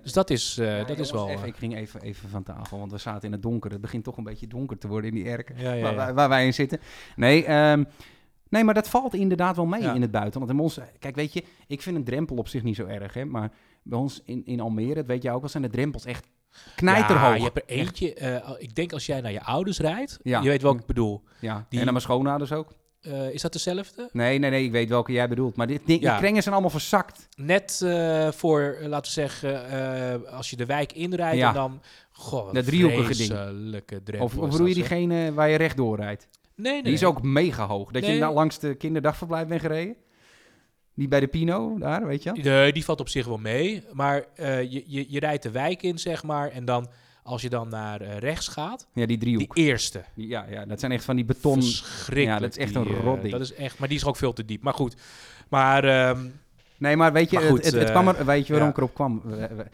[0.03, 1.29] dus dat is, eh, Ja, dat is wel...
[1.29, 3.71] even- eh, ik ging even, even van tafel, want we zaten in het donker.
[3.71, 5.59] Het begint toch een beetje donker te worden in die erken.
[5.79, 6.81] ja, waar, waar wij in zitten.
[7.17, 7.85] Nee, ehm,
[8.49, 10.51] nee, maar dat valt inderdaad wel mee in het buitenland.
[10.53, 13.25] En ons, kijk, weet je, ik vind een drempel op zich niet zo erg, hè.
[13.25, 16.27] Maar bij ons in, in Almere, dat weet je ook wel, zijn de drempels echt
[16.77, 17.29] knijterhoog.
[17.31, 18.15] Ja, je hebt er eentje.
[18.15, 20.41] eh, ik denk als jij naar je ouders rijdt, Ja.
[20.43, 21.23] je weet welke ik bedoel.
[21.41, 22.73] Ja, Die- en naar mijn schoonouders ook.
[23.01, 24.09] Eh, is dat dezelfde?
[24.13, 25.57] Nee, nee, nee, ik weet welke jij bedoelt.
[25.57, 26.11] Maar dit, die, Ja.
[26.11, 27.29] die krengen zijn allemaal verzakt.
[27.37, 31.49] Net eh, voor, laten we zeggen, als je de wijk inrijdt Ja.
[31.49, 31.81] en dan...
[32.13, 34.21] Goh, Dat driehoekige ding.
[34.21, 36.29] Of, of bedoel je diegene waar je rechtdoor rijdt?
[36.55, 36.83] Nee, nee.
[36.83, 37.91] Die is ook mega hoog.
[37.91, 38.13] Dat Nee.
[38.13, 39.97] je nou langs de kinderdagverblijf bent gereden?
[40.99, 42.33] Die bij de Pino, daar, weet je?
[42.33, 43.83] Nee, die valt op zich wel mee.
[43.93, 46.51] Maar eh, je, je, je rijdt de wijk in, zeg maar.
[46.51, 46.89] En dan,
[47.23, 49.55] als je dan naar eh, rechts gaat, Ja, die driehoek.
[49.55, 50.05] die eerste.
[50.15, 51.63] Die- Ja, ja, dat zijn echt van die beton...
[52.15, 53.33] Ja, dat is echt die, een eh, rot ding.
[53.33, 54.63] Dat is echt, maar die is ook veel te diep.
[54.63, 54.97] Maar goed.
[55.49, 56.27] Maar ehm,
[56.79, 58.75] Nee, maar weet je, Maar goed, het, het, het kwam er, weet je waarom ja.
[58.75, 59.21] ik erop kwam?
[59.25, 59.67] We- we-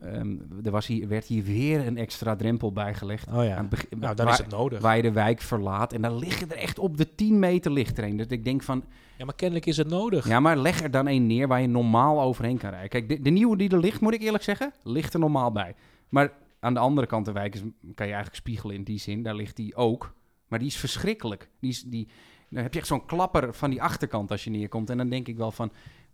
[0.00, 3.28] ehm, er was hier, werd hier weer een extra drempel bijgelegd.
[3.28, 3.50] oh ja.
[3.52, 4.80] Aan het begin- Nou, dan waar, is het nodig.
[4.80, 5.92] waar je de wijk verlaat.
[5.92, 8.16] En dan liggen er echt op de 10 meter ligt er een.
[8.16, 8.84] Dat ik denk van,
[9.18, 10.28] Ja, maar kennelijk is het nodig.
[10.28, 12.88] ja, maar leg er dan een neer waar je normaal overheen kan rijden.
[12.88, 15.74] Kijk, de, de nieuwe die er ligt, moet ik eerlijk zeggen, ligt er normaal bij.
[16.08, 17.60] Maar aan de andere kant de wijk is,
[17.94, 19.22] kan je eigenlijk spiegelen in die zin.
[19.22, 20.14] Daar ligt die ook.
[20.48, 21.48] Maar die is verschrikkelijk.
[21.60, 22.08] Die is, die,
[22.50, 24.90] dan heb je echt zo'n klapper van die achterkant als je neerkomt.
[24.90, 25.72] En dan denk ik wel van,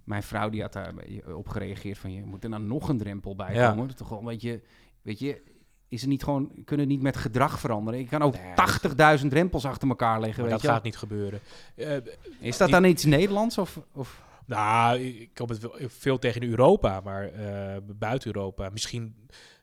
[0.09, 0.93] mijn vrouw die had daar
[1.35, 3.69] op gereageerd van, je moet er nou nog een drempel bij Ja.
[3.69, 3.83] komen.
[3.83, 4.61] Dat is toch wel een beetje,
[5.03, 5.43] weet je,
[5.89, 8.01] is het niet gewoon, kunnen het niet met gedrag veranderen?
[8.01, 8.57] Ik kan ook Nee, dat-
[9.21, 11.41] 80.000 drempels achter elkaar leggen, weet dat je gaat niet gebeuren.
[11.75, 11.97] Eh,
[12.41, 13.81] Is dat dan iets Nederlands of...
[13.95, 18.69] of Nou, ik kom het veel tegen Europa, maar eh, buiten Europa.
[18.71, 19.15] Misschien,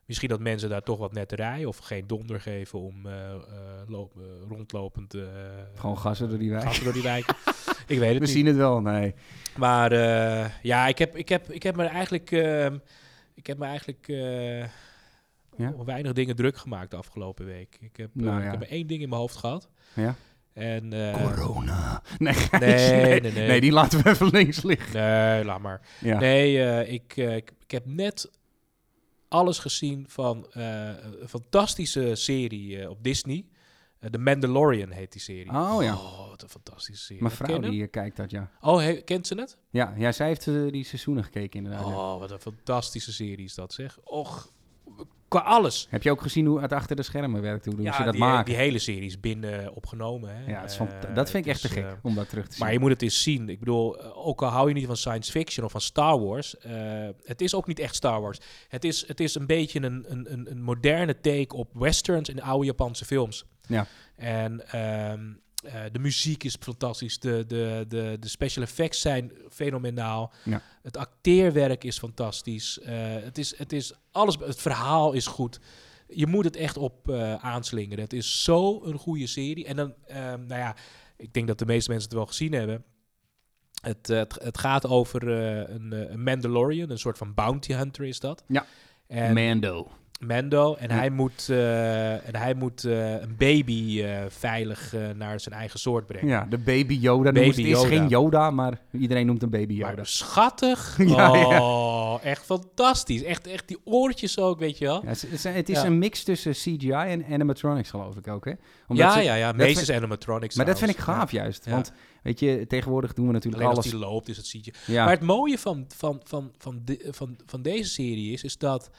[0.05, 3.39] misschien dat mensen daar toch wat netterij of geen donder geven om eh, eh,
[3.89, 3.99] eh,
[4.49, 5.15] rondlopend
[5.75, 6.63] gewoon gassen door die wijk?
[6.63, 7.25] gassen door die wijk.
[7.87, 8.29] ik weet het We niet.
[8.29, 9.13] zien het wel, nee.
[9.57, 9.93] Maar
[10.61, 12.77] ja, ik heb, ik, heb, ik heb me eigenlijk, ehm,
[13.33, 14.05] ik heb me eigenlijk
[15.57, 15.73] Ja?
[15.85, 17.77] weinig dingen druk gemaakt de afgelopen week.
[17.79, 19.69] Ik heb, Nou ik heb maar één ding in mijn hoofd gehad.
[19.93, 20.15] Ja?
[20.53, 22.01] En, Corona.
[22.17, 23.47] Nee, Nee, nee, nee.
[23.47, 24.93] Nee, die laten we even links liggen.
[24.93, 25.81] Nee, laat maar.
[25.99, 26.19] Ja.
[26.19, 28.31] Nee, ik, ik, ik heb net
[29.27, 30.87] alles gezien van eh,
[31.21, 33.45] een fantastische serie eh, op Disney.
[33.99, 35.51] Eh, The Mandalorian heet die serie.
[35.51, 35.93] Oh ja.
[35.95, 37.21] Oh, wat een fantastische serie.
[37.23, 37.69] Mijn vrouw hem?
[37.71, 38.51] die eh, kijkt dat, ja.
[38.61, 39.57] Oh, he- kent ze het?
[39.69, 41.87] Ja, ja zij heeft eh, die seizoenen gekeken inderdaad.
[41.87, 42.13] ja.
[42.13, 43.99] Oh, wat een fantastische serie is dat, zeg.
[44.03, 44.51] Och,
[45.27, 45.87] qua alles.
[45.89, 47.65] Heb je ook gezien hoe het achter de schermen werkt?
[47.65, 48.45] Hoe, hoe ze dat die, maken?
[48.45, 50.29] die hele serie is binnen opgenomen.
[50.35, 50.51] Hè.
[50.51, 52.45] ja, het is Eh, fanta- dat vind ik echt te gek eh, om dat terug
[52.47, 52.63] te zien.
[52.63, 53.49] Maar je moet het eens zien.
[53.49, 56.57] Ik bedoel, eh, ook al hou je niet van science fiction of van Star Wars,
[56.57, 56.73] eh,
[57.23, 58.39] het is ook niet echt Star Wars.
[58.67, 62.41] Het is, het is een beetje een, een, een, een moderne take op westerns en
[62.41, 63.45] oude Japanse films.
[63.67, 63.87] Ja.
[64.15, 65.23] En ehm,
[65.65, 70.61] eh, de muziek is fantastisch, de, de, de, de special effects zijn fenomenaal, Ja.
[70.81, 72.93] het acteerwerk is fantastisch, Eh,
[73.23, 75.59] het, is, het is alles, het verhaal is goed.
[76.07, 78.03] Je moet het echt op eh, aanslingeren.
[78.03, 79.65] Het is zo een goede serie.
[79.65, 80.75] En dan, ehm, nou ja,
[81.17, 82.83] ik denk dat de meeste mensen het wel gezien hebben.
[83.81, 88.43] Het, het, het gaat over een, een Mandalorian, een soort van bounty hunter is dat.
[88.47, 88.65] Ja.
[89.07, 89.91] En Mando.
[90.19, 90.75] Mando.
[90.75, 90.95] En Ja.
[90.95, 95.79] hij moet, eh, en hij moet eh, een baby eh, veilig eh, naar zijn eigen
[95.79, 96.27] soort brengen.
[96.27, 97.31] Ja, de baby Yoda.
[97.31, 97.77] Baby het.
[97.77, 99.93] Is geen Yoda, maar iedereen noemt hem baby Yoda.
[99.95, 100.97] Maar schattig.
[101.15, 101.61] Ja, ja.
[101.61, 103.23] oh, echt fantastisch.
[103.23, 105.01] Echt, echt die oortjes ook, weet je wel.
[105.03, 108.51] Ja, het is, het is een mix tussen CGI en animatronics, geloof ik ook, hè?
[108.87, 109.51] Omdat Ja, ze- ja, ja.
[109.51, 110.55] Meestal animatronics.
[110.55, 111.65] Maar dat vind ik gaaf juist.
[111.69, 111.91] Want,
[112.23, 113.99] weet je, tegenwoordig doen we natuurlijk Alleen als alles...
[113.99, 114.73] die loopt, is het ziet je.
[114.85, 118.57] Ja, Maar het mooie van, van, van, van, de- van, van deze serie is, is
[118.57, 118.89] dat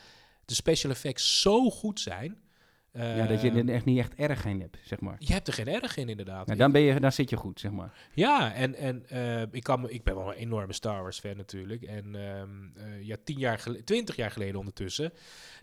[0.46, 2.36] de special effects zo goed zijn.
[2.92, 5.16] ja, dat je Eh, er echt niet echt erg in hebt, zeg maar.
[5.18, 6.48] je hebt er geen erg in, inderdaad.
[6.48, 7.92] Ja, dan, ben je, dan zit je goed, zeg maar.
[8.14, 11.82] Ja, en, en eh, ik, kan, ik ben wel een enorme Star Wars fan natuurlijk.
[11.82, 15.12] En ehm, eh, ja, tien jaar geleden, twintig jaar geleden ondertussen,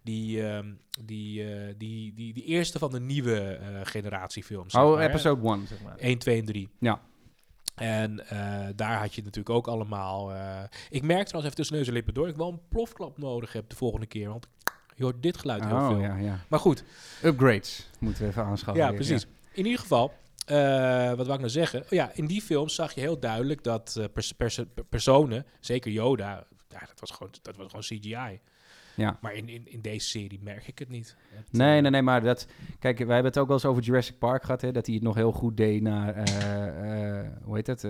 [0.04, 0.74] die, ehm,
[1.04, 1.46] die,
[1.78, 4.74] die, die, die eerste van de nieuwe generatie films.
[4.74, 5.98] zeg Oh, maar, episode 1, zeg maar.
[5.98, 6.70] 1, 2 en 3.
[6.80, 7.02] Ja.
[7.76, 8.16] En
[8.76, 10.32] daar had je natuurlijk ook allemaal...
[10.34, 12.24] eh, ik merk trouwens even tussen neus en lippen door...
[12.24, 14.30] dat ik wel een plofklap nodig heb de volgende keer.
[14.30, 14.48] Want
[14.96, 16.00] je hoort dit geluid heel Oh, veel.
[16.00, 16.40] ja, ja.
[16.48, 16.84] Maar goed,
[17.24, 18.84] Upgrades moeten we even aanschaffen.
[18.84, 19.26] ja, weer, precies.
[19.52, 20.14] In ieder geval,
[20.46, 21.82] eh, wat wou ik nou zeggen?
[21.82, 26.44] Oh ja, in die films zag je heel duidelijk dat pers- pers- personen, zeker Yoda,
[26.70, 28.40] ja, dat, was gewoon, dat was gewoon CGI.
[28.96, 29.18] Ja.
[29.22, 31.16] Maar in, in, in deze serie merk ik het niet.
[31.30, 32.48] Het, Nee, eh, nee, nee, maar dat...
[32.80, 34.72] Kijk, wij hebben het ook wel eens over Jurassic Park gehad, hè.
[34.72, 36.16] Dat hij het nog heel goed deed naar...
[37.44, 37.84] hoe heet het?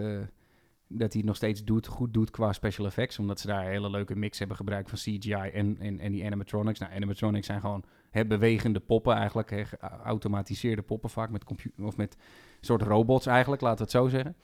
[0.88, 3.20] Dat hij het nog steeds doet, goed doet qua special effects.
[3.20, 6.26] Omdat ze daar een hele leuke mix hebben gebruikt van CGI en, en, en die
[6.26, 6.80] animatronics.
[6.80, 9.50] Nou, animatronics zijn gewoon hè, bewegende poppen eigenlijk.
[9.50, 12.18] Hè, geautomatiseerde poppen vaak met, compu- of met
[12.62, 14.36] soort robots eigenlijk, laten we het zo zeggen.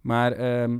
[0.00, 0.78] Maar ehm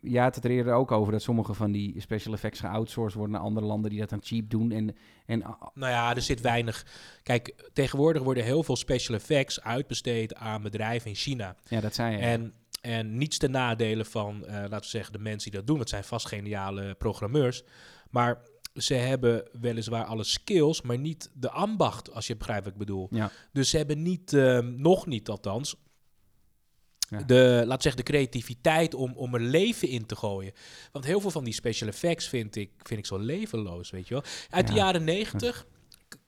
[0.00, 3.34] ja, het had er eerder ook over dat sommige van die special effects geoutsourced worden
[3.34, 4.70] naar andere landen die dat dan cheap doen.
[4.70, 4.96] En,
[5.26, 5.38] en
[5.74, 6.86] Nou ja, er zit weinig...
[7.22, 11.56] Kijk, tegenwoordig worden heel veel special effects uitbesteed aan bedrijven in China.
[11.68, 12.22] ja, dat zei je.
[12.22, 12.52] En,
[12.84, 15.78] en niets ten nadele van, eh, laten we zeggen, de mensen die dat doen.
[15.78, 17.62] Dat zijn vast geniale programmeurs.
[18.10, 18.42] Maar
[18.74, 23.08] ze hebben weliswaar alle skills, maar niet de ambacht, als je begrijpt wat ik bedoel.
[23.10, 23.30] Ja.
[23.52, 25.76] Dus ze hebben niet, ehm, nog niet althans,
[27.08, 27.22] Ja.
[27.22, 30.52] de, laat zeggen, de creativiteit om, om er leven in te gooien.
[30.92, 34.14] Want heel veel van die special effects vind ik, vind ik zo levenloos, weet je
[34.14, 34.22] wel.
[34.50, 34.78] Uit de Ja.
[34.78, 35.66] jaren negentig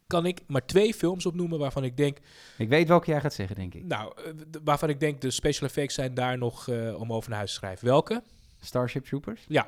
[0.06, 2.18] kan ik maar twee films opnoemen waarvan ik denk,
[2.58, 3.84] Ik weet welke jij gaat zeggen, denk ik.
[3.84, 4.32] nou, eh,
[4.64, 7.56] waarvan ik denk de special effects zijn daar nog eh, om over naar huis te
[7.56, 7.86] schrijven.
[7.86, 8.22] Welke?
[8.60, 9.44] Starship Troopers?
[9.48, 9.66] Ja,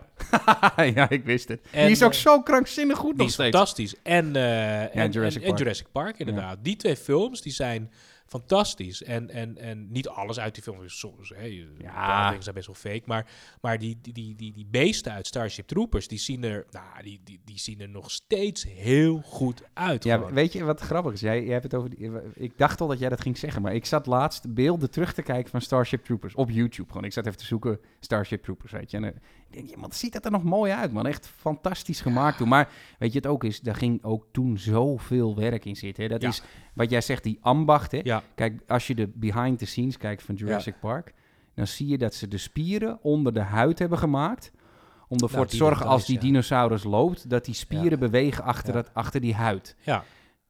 [0.94, 1.60] ja, ik wist het.
[1.70, 3.50] En, die is ook eh, zo krankzinnig goed die nog is steeds.
[3.56, 3.94] fantastisch.
[4.02, 5.58] En, eh, en, en- Jurassic en Park.
[5.60, 6.58] Jurassic Park, inderdaad.
[6.62, 7.90] Die twee films, die zijn
[8.28, 9.02] fantastisch.
[9.02, 11.44] En, en, en niet alles uit die film is soms, hè,
[11.78, 12.26] Ja.
[12.28, 13.02] dingen zijn best wel fake.
[13.04, 13.26] Maar,
[13.60, 17.20] maar die, die, die, die, die beesten uit Starship Troopers, die zien er, nou, die,
[17.24, 20.04] die, die zien er nog steeds heel goed uit.
[20.04, 20.32] Ja, gewoon.
[20.32, 21.20] weet je wat grappig is?
[21.20, 23.74] Jij, jij hebt het over die- ik dacht al dat jij dat ging zeggen, maar
[23.74, 26.88] ik zat laatst beelden terug te kijken van Starship Troopers op YouTube.
[26.88, 28.96] Gewoon, ik zat even te zoeken Starship Troopers, weet je.
[28.96, 31.06] En ik denk, ja, wat ziet dat er nog mooi uit, man.
[31.06, 32.48] Echt fantastisch gemaakt toen.
[32.48, 32.68] Maar
[32.98, 36.02] weet je, het ook is, daar ging ook toen zoveel werk in zitten.
[36.02, 36.08] Hè?
[36.08, 36.28] Dat Ja.
[36.28, 36.42] is
[36.74, 37.98] wat jij zegt, die ambacht, hè.
[37.98, 38.04] Ja.
[38.04, 38.22] Ja.
[38.34, 41.14] Kijk, als je de behind the scenes kijkt van Jurassic Park,
[41.54, 44.52] dan zie je dat ze de spieren onder de huid hebben gemaakt.
[45.08, 46.20] Om ervoor Nou, te zorgen als die ja.
[46.20, 47.96] dinosaurus loopt, dat die spieren Ja.
[47.98, 48.82] bewegen achter, Ja.
[48.82, 49.76] dat, achter die huid.
[49.80, 50.04] Ja.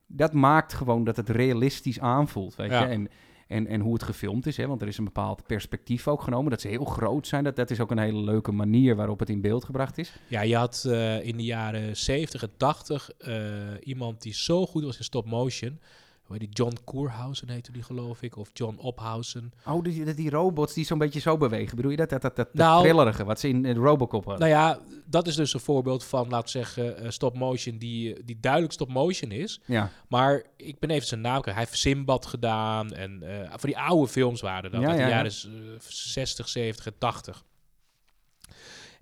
[0.06, 2.80] Dat maakt gewoon dat het realistisch aanvoelt, weet Ja.
[2.82, 2.86] je.
[2.88, 3.08] En,
[3.48, 4.66] en, en hoe het gefilmd is, hè?
[4.66, 6.50] want er is een bepaald perspectief ook genomen.
[6.50, 9.28] Dat ze heel groot zijn, dat, dat is ook een hele leuke manier waarop het
[9.28, 10.12] in beeld gebracht is.
[10.26, 13.34] Ja, je had eh, in de jaren 70 en 80 eh,
[13.82, 15.80] iemand die zo goed was in stop motion.
[16.28, 16.64] Hoe heet die?
[16.64, 18.36] John Koerhausen heette die geloof ik.
[18.36, 19.52] Of John Ophausen.
[19.66, 21.76] Oh, die, die, robots die zo'n beetje zo bewegen.
[21.76, 22.08] Bedoel je dat?
[22.10, 24.48] Dat, dat, dat, dat Nou- trillerige, wat ze in, in Robocop hadden.
[24.48, 28.24] Nou ja, dat is dus een voorbeeld van, laten we zeggen, eh, stop motion die,
[28.24, 29.60] die duidelijk stop motion is.
[29.64, 31.56] Ja, Maar ik ben even zijn naam kwijt.
[31.56, 32.92] Hij heeft Simbad gedaan.
[32.92, 34.80] En eh voor die oude films waren dat.
[34.80, 35.14] Ja, uit de ja, ja.
[35.14, 35.32] jaren
[35.74, 37.44] eh, 60, 70 en 80.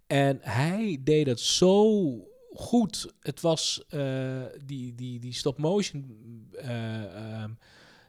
[0.07, 2.03] En hij deed het zo
[2.59, 3.13] goed.
[3.21, 4.01] Het was eh,
[4.65, 6.05] die, die, die stop motion
[6.53, 7.05] eh,
[7.43, 7.51] ehm,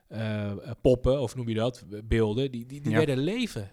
[0.07, 2.97] eh, poppen, of noem je dat, beelden, die, die, die Ja.
[2.97, 3.71] werden leven.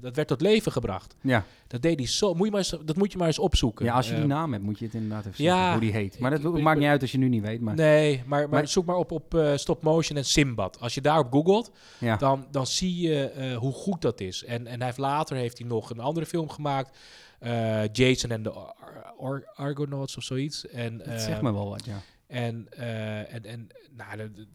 [0.00, 1.14] dat werd tot leven gebracht.
[1.22, 1.44] ja.
[1.66, 2.34] Dat deed hij zo.
[2.34, 3.84] Moet je maar eens, dat moet je maar eens opzoeken.
[3.84, 5.92] ja, als je die naam hebt, moet je het inderdaad even ja, zeggen, hoe die
[5.92, 6.18] heet.
[6.18, 7.60] Maar dat ik- ik- maakt niet uit als je nu niet weet.
[7.60, 10.80] Maar, Nee, maar, maar, Maar- zoek maar op, op stop motion en Simbad.
[10.80, 12.16] Als je daarop googelt, ja.
[12.16, 14.44] dan, dan zie je hoe goed dat is.
[14.44, 16.98] En, en hij heeft, later heeft hij nog een andere film gemaakt.
[17.38, 20.66] Eh, Jason en de Ar- Ar- Argonauts of zoiets.
[20.68, 22.00] En, dat eh, zegt me wel wat, ja.
[22.26, 23.66] En, eh, en, en
[23.96, 24.46] nou, de, de,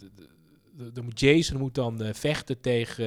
[0.75, 3.05] de, de- Jason moet dan vechten tegen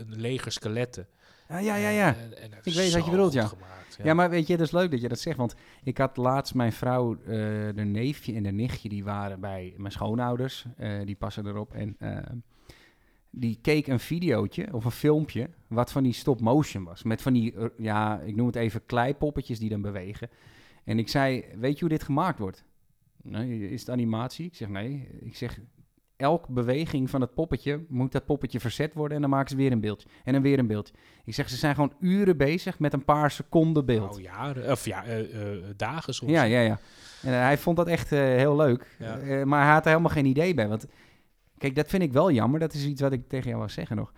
[0.00, 1.06] een leger skeletten.
[1.48, 1.88] Ja, ja, ja.
[1.88, 2.16] ja.
[2.16, 3.46] En- en Ik weet wat je bedoelt, ja.
[3.46, 5.36] gemaakt, Ja, maar weet je, dat is leuk dat je dat zegt.
[5.36, 7.16] Want ik had laatst mijn vrouw,
[7.74, 10.64] de neefje en de nichtje, die waren bij mijn schoonouders.
[11.04, 11.74] die passen erop.
[11.74, 11.96] En
[13.30, 17.02] die keek een videootje of een filmpje wat van die stop motion was.
[17.02, 20.30] Met van die, eh, ja, ik noem het even kleipoppetjes die dan bewegen.
[20.84, 22.64] En ik zei, weet je hoe dit gemaakt wordt?
[23.22, 24.46] Nee, is het animatie?
[24.46, 25.08] Ik zeg, nee.
[25.20, 25.60] Ik zeg,
[26.16, 29.72] elk beweging van het poppetje moet dat poppetje verzet worden en dan maken ze weer
[29.72, 30.08] een beeldje.
[30.24, 30.94] En dan weer een beeldje.
[31.24, 34.10] Ik zeg, ze zijn gewoon uren bezig met een paar seconden beeld.
[34.10, 36.30] Nou, jaren, of ja, eh, eh, dagen soms.
[36.30, 36.78] Ja, ja, ja.
[37.22, 38.96] En hij vond dat echt heel leuk.
[38.98, 39.44] Ja.
[39.44, 40.68] Maar hij had er helemaal geen idee bij.
[40.68, 40.86] Want
[41.60, 42.60] kijk, dat vind ik wel jammer.
[42.60, 44.12] Dat is iets wat ik tegen jou wou zeggen nog.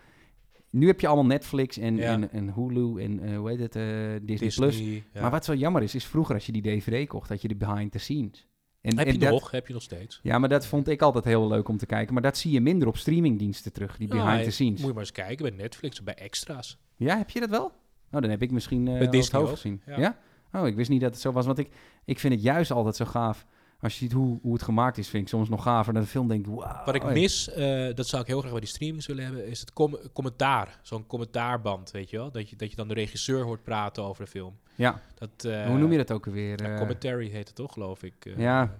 [0.71, 2.13] Nu heb je allemaal Netflix en, Ja.
[2.13, 3.83] en, en Hulu en eh, hoe heet het, eh,
[4.23, 4.79] Disney, Disney, Plus.
[5.13, 5.21] ja.
[5.21, 7.57] Maar wat zo jammer is, is vroeger als je die DVD kocht, had je de
[7.57, 8.47] behind the scenes.
[8.81, 9.51] En, heb en je dat- nog?
[9.51, 10.21] Heb je nog steeds?
[10.23, 12.13] Ja, maar dat vond ik altijd heel leuk om te kijken.
[12.15, 14.79] Maar dat zie je minder op streamingdiensten terug, die behind Ja, the scenes.
[14.79, 16.79] Moet je maar eens kijken bij Netflix of bij extra's.
[16.97, 17.65] Ja, heb je dat wel?
[17.65, 19.83] Oh, dan heb ik misschien Bij over het hoofd gezien.
[19.87, 19.99] Ja.
[19.99, 20.19] ja.
[20.53, 21.47] Oh, ik wist niet dat het zo was.
[21.47, 21.69] Want ik,
[22.05, 23.47] ik vind het juist altijd zo gaaf.
[23.83, 26.09] Als je ziet hoe, hoe het gemaakt is, vind ik soms nog gaver dan de
[26.09, 26.29] film.
[26.29, 26.85] Denk ik, wauw.
[26.85, 29.61] Wat ik mis, eh, dat zou ik heel graag bij die streamings willen hebben, is
[29.61, 30.79] het com- commentaar.
[30.83, 32.31] Zo'n commentaarband, weet je wel?
[32.31, 34.57] Dat je, dat je dan de regisseur hoort praten over de film.
[34.75, 36.63] Ja, Dat, eh, hoe noem je dat ook alweer?
[36.63, 38.15] ja, Eh, commentary heet het toch, geloof ik.
[38.27, 38.39] eh.
[38.39, 38.77] Ja.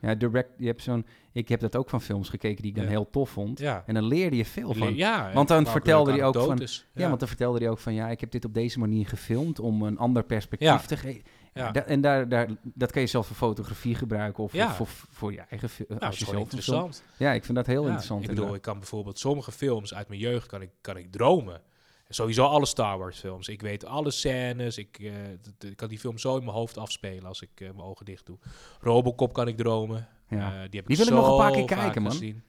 [0.00, 1.06] ja, direct, je hebt zo'n...
[1.32, 2.90] Ik heb dat ook van films gekeken die ik dan Ja.
[2.90, 3.58] heel tof vond.
[3.58, 3.82] Ja.
[3.86, 4.94] En dan leerde je veel van.
[4.94, 6.66] Ja, Want dan vertelde hij ook van-.
[6.94, 7.94] Ja, want dan vertelde hij ook van...
[7.94, 11.22] Ja, ik heb dit op deze manier gefilmd om een ander perspectief te geven.
[11.54, 11.70] Ja.
[11.72, 14.66] Da- en daar, daar, dat kan je zelf voor fotografie gebruiken of, Ja.
[14.66, 15.88] of, of voor je eigen film.
[15.88, 17.02] Nou, dat als je zelf film- interessant.
[17.16, 18.20] Ja, ik vind dat heel Ja, interessant.
[18.22, 18.66] Ik bedoel, inderdaad.
[18.66, 21.60] ik kan bijvoorbeeld sommige films uit mijn jeugd kan ik, kan ik dromen.
[22.08, 23.48] Sowieso alle Star Wars films.
[23.48, 24.78] Ik weet alle scènes.
[24.78, 25.30] Ik, eh,
[25.70, 28.26] ik kan die film zo in mijn hoofd afspelen als ik eh, mijn ogen dicht
[28.26, 28.38] doe.
[28.80, 30.08] Robocop kan ik dromen.
[30.28, 30.36] Ja.
[30.38, 32.42] Eh, die heb ik Die wil ik nog een paar keer kijken, man.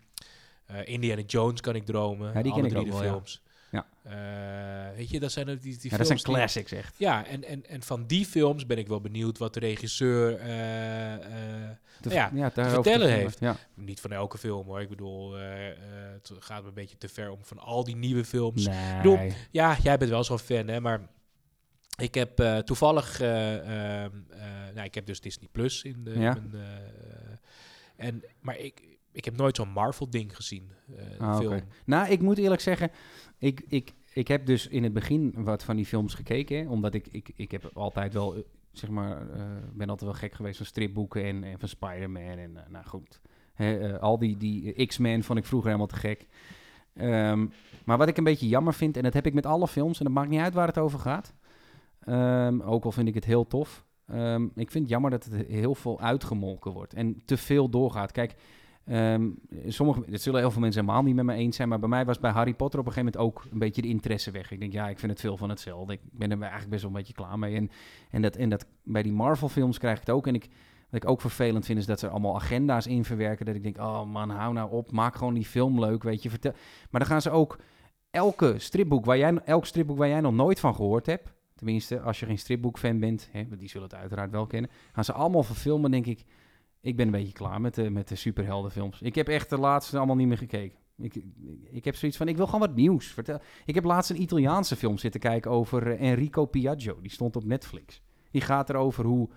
[0.66, 2.34] Eh, Indiana Jones kan ik dromen.
[2.34, 3.42] Ja, die ken ik ook wel, films.
[3.72, 3.86] Ja.
[4.04, 6.96] Eh, weet je, dat zijn ook die, die ja, dat zijn films die- classics echt.
[6.98, 10.38] Ja, en, en, en van die films ben ik wel benieuwd wat de regisseur...
[10.40, 11.70] eh, eh,
[12.02, 13.40] Te, Ja, daarover vertellen heeft.
[13.40, 13.56] Ja.
[13.74, 14.82] niet van elke film hoor.
[14.82, 18.66] Ik bedoel, het gaat me een beetje te ver om van al die nieuwe films.
[18.68, 18.96] Nee.
[18.98, 19.20] bedoel,
[19.52, 21.02] Ja, jij bent wel zo'n fan, hè, maar
[21.98, 23.56] ik heb toevallig, eh,
[24.04, 24.40] ehm, eh,
[24.74, 26.38] nou, ik heb dus Disney Plus in de, Ja.
[26.52, 26.64] mijn,
[27.96, 28.82] en, maar ik,
[29.12, 30.72] ik heb nooit zo'n Marvel ding gezien,
[31.20, 31.60] Ah, film.
[31.86, 32.92] Nou, ik moet eerlijk zeggen,
[33.38, 36.58] ik, ik, ik heb dus in het begin wat van die films gekeken.
[36.58, 38.42] hè, Omdat ik, ik, ik heb altijd wel, eh,
[38.72, 39.42] zeg maar, eh,
[39.74, 42.38] ben altijd wel gek geweest van stripboeken en, en van Spider-Man.
[42.38, 43.22] En nou goed,
[43.54, 46.28] hè, al die, die X-Men vond ik vroeger helemaal te gek.
[46.94, 47.46] Ehm,
[47.86, 50.06] maar wat ik een beetje jammer vind, en dat heb ik met alle films, en
[50.06, 51.34] dat maakt niet uit waar het over gaat.
[52.00, 53.86] Ehm, ook al vind ik het heel tof.
[54.08, 58.12] Ehm, ik vind het jammer dat het heel veel uitgemolken wordt en te veel doorgaat.
[58.12, 58.36] Kijk,
[58.86, 59.30] Ehm
[59.68, 62.06] sommige, het zullen heel veel mensen helemaal niet met me eens zijn, maar bij mij
[62.06, 64.52] was bij Harry Potter op een gegeven moment ook een beetje de interesse weg.
[64.52, 65.94] Ik denk, ja, ik vind het veel van hetzelfde.
[65.94, 67.56] Ik ben er eigenlijk best wel een beetje klaar mee.
[67.56, 67.70] En,
[68.10, 70.28] en, dat, en dat, bij die Marvel-films krijg ik het ook.
[70.28, 70.48] En ik,
[70.90, 73.46] wat ik ook vervelend vind, is dat ze allemaal agenda's in verwerken.
[73.46, 76.30] Dat ik denk, oh man, hou nou op, maak gewoon die film leuk, weet je.
[76.30, 76.54] Vertel.
[76.90, 77.60] Maar dan gaan ze ook
[78.12, 82.20] elke stripboek waar jij, elk stripboek waar jij nog nooit van gehoord hebt, tenminste, als
[82.20, 85.92] je geen stripboek-fan bent, hè, die zullen het uiteraard wel kennen, gaan ze allemaal verfilmen,
[85.92, 86.26] denk ik.
[86.82, 89.02] Ik ben een beetje klaar met de, met de superheldenfilms.
[89.02, 90.80] Ik heb echt de laatste allemaal niet meer gekeken.
[90.98, 91.24] Ik,
[91.70, 93.08] ik, heb zoiets van, ik wil gewoon wat nieuws.
[93.08, 93.40] Vertel.
[93.66, 97.02] Ik heb laatst een Italiaanse film zitten kijken over eh, Enrico Piaggio.
[97.02, 98.02] Die stond op Netflix.
[98.32, 99.30] Die gaat erover hoe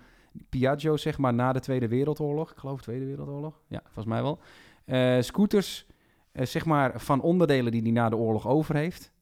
[0.49, 2.51] Piaggio, zeg maar, na de Tweede Wereldoorlog...
[2.51, 3.61] Ik geloof Tweede Wereldoorlog.
[3.68, 4.38] Ja, volgens mij wel.
[4.84, 5.86] eh, scooters,
[6.32, 9.12] eh, zeg maar, van onderdelen die hij na de oorlog over heeft...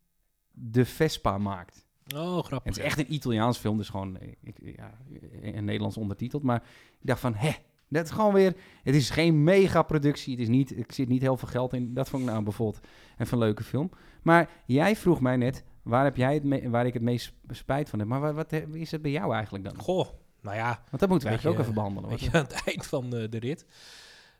[0.50, 1.86] de Vespa maakt.
[2.14, 2.74] Oh, grappig.
[2.74, 4.98] Het is echt een Italiaans film, dus gewoon ik, ja,
[5.40, 6.42] in Nederlands ondertiteld.
[6.42, 6.62] Maar
[7.00, 7.52] ik dacht van, hè,
[7.92, 8.54] dat is gewoon weer...
[8.82, 11.94] Het is geen mega-productie, het is niet, ik zit niet heel veel geld in.
[11.94, 12.84] Dat vond ik nou bijvoorbeeld
[13.18, 13.90] even een leuke film.
[14.22, 17.88] Maar jij vroeg mij net, waar, heb jij het me- waar ik het meest spijt
[17.88, 18.08] van heb.
[18.08, 19.78] Maar wat, wat is het bij jou eigenlijk dan?
[19.78, 20.08] Goh,
[20.40, 22.10] nou ja, Want dat moeten we eigenlijk ook even behandelen.
[22.10, 23.66] weet je, aan het eind van de, de rit.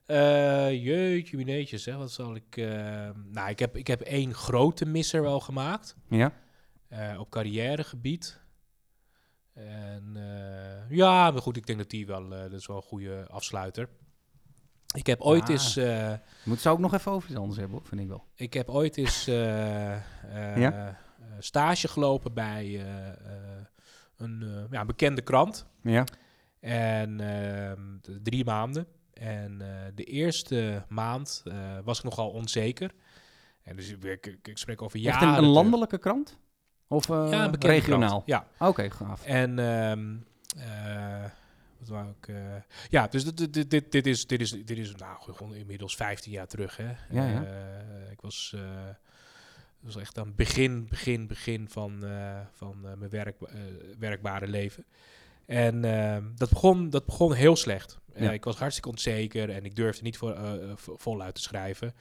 [0.06, 1.96] Eh jeetje, mineetjes, hè.
[1.96, 2.56] Wat zal ik...
[2.56, 2.64] eh,
[3.32, 5.96] nou, ik heb, ik heb één grote misser wel gemaakt.
[6.08, 6.32] Ja?
[6.88, 8.40] eh, op carrièregebied.
[9.54, 12.82] En eh, ja, maar goed, ik denk dat die wel, eh, dat is wel een
[12.82, 13.88] goede afsluiter.
[14.94, 15.48] Ik heb ooit Ah.
[15.48, 18.24] eens, Je moet ze ook nog even over iets anders hebben, vind ik wel.
[18.34, 20.98] ik heb ooit eens Ja?
[21.38, 22.86] stage gelopen bij
[24.16, 25.66] een ja, bekende krant.
[25.82, 26.04] Ja?
[26.60, 27.80] En ehm,
[28.22, 28.86] drie maanden.
[29.12, 29.58] En
[29.94, 31.42] de eerste maand
[31.84, 32.94] was ik nogal onzeker.
[33.62, 35.22] En dus ik, ik, ik spreek over Echt jaren.
[35.28, 35.54] een, een terug.
[35.54, 36.38] landelijke krant?
[36.92, 38.22] Of eh, ja, regionaal?
[38.22, 38.26] krant.
[38.26, 38.46] Ja.
[38.68, 39.24] Oké, gaaf.
[39.24, 39.58] En
[41.78, 42.28] wat wou ik?
[42.28, 42.36] eh,
[42.88, 46.32] ja, dus dit, dit, dit, dit is, dit is, dit is nou, gewoon inmiddels 15
[46.32, 46.76] jaar terug.
[46.76, 46.84] Hè?
[47.10, 47.44] Ja, ja.
[47.44, 48.60] Eh, ik was, eh,
[49.80, 52.04] was echt aan het begin, begin, begin van,
[52.52, 53.36] van mijn werk,
[53.98, 54.84] werkbare leven.
[55.46, 57.98] En ehm, dat, begon, dat begon heel slecht.
[58.16, 58.32] Ja.
[58.32, 60.36] ik was hartstikke onzeker en ik durfde niet voor,
[60.74, 61.94] vo- voluit te schrijven.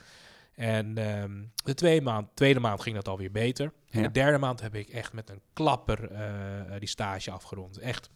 [0.55, 3.71] En ehm, de tweede maand, tweede maand ging dat alweer beter.
[3.89, 4.07] En Ja.
[4.07, 7.77] de derde maand heb ik echt met een klapper eh, eh, die stage afgerond.
[7.77, 8.09] Echt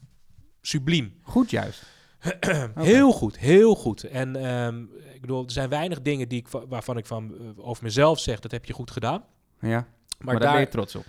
[0.61, 1.19] subliem.
[1.21, 1.83] Goed juist.
[2.75, 4.03] Heel goed, heel goed.
[4.03, 4.81] En ehm,
[5.13, 8.39] ik bedoel, er zijn weinig dingen die ik, va- waarvan ik van, over mezelf zeg,
[8.39, 9.23] dat heb je goed gedaan.
[9.59, 9.85] Ja, Maar,
[10.19, 11.05] maar, daar daar, ben je trots op.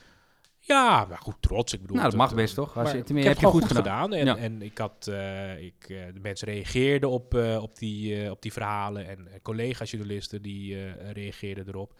[0.66, 1.72] ja, maar goed, trots.
[1.72, 2.76] Ik bedoel, Nou, dat mag eh, best, toch?
[2.76, 4.12] Als je, ik heb heb je goed gedaan.
[4.14, 4.36] En, Ja.
[4.36, 8.42] en ik had, eh, ik, eh, de mensen reageerden op, eh, op, die, eh, op
[8.42, 9.06] die verhalen.
[9.08, 11.98] En eh, collega-journalisten die eh, reageerden erop.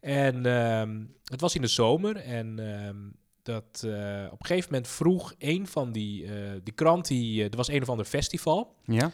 [0.00, 2.16] En ehm, het was in de zomer.
[2.16, 2.96] En ehm,
[3.42, 7.50] dat, eh, op een gegeven moment vroeg een van die, eh, die krant, die, eh,
[7.50, 8.74] er was een of ander festival.
[8.84, 9.10] Ja?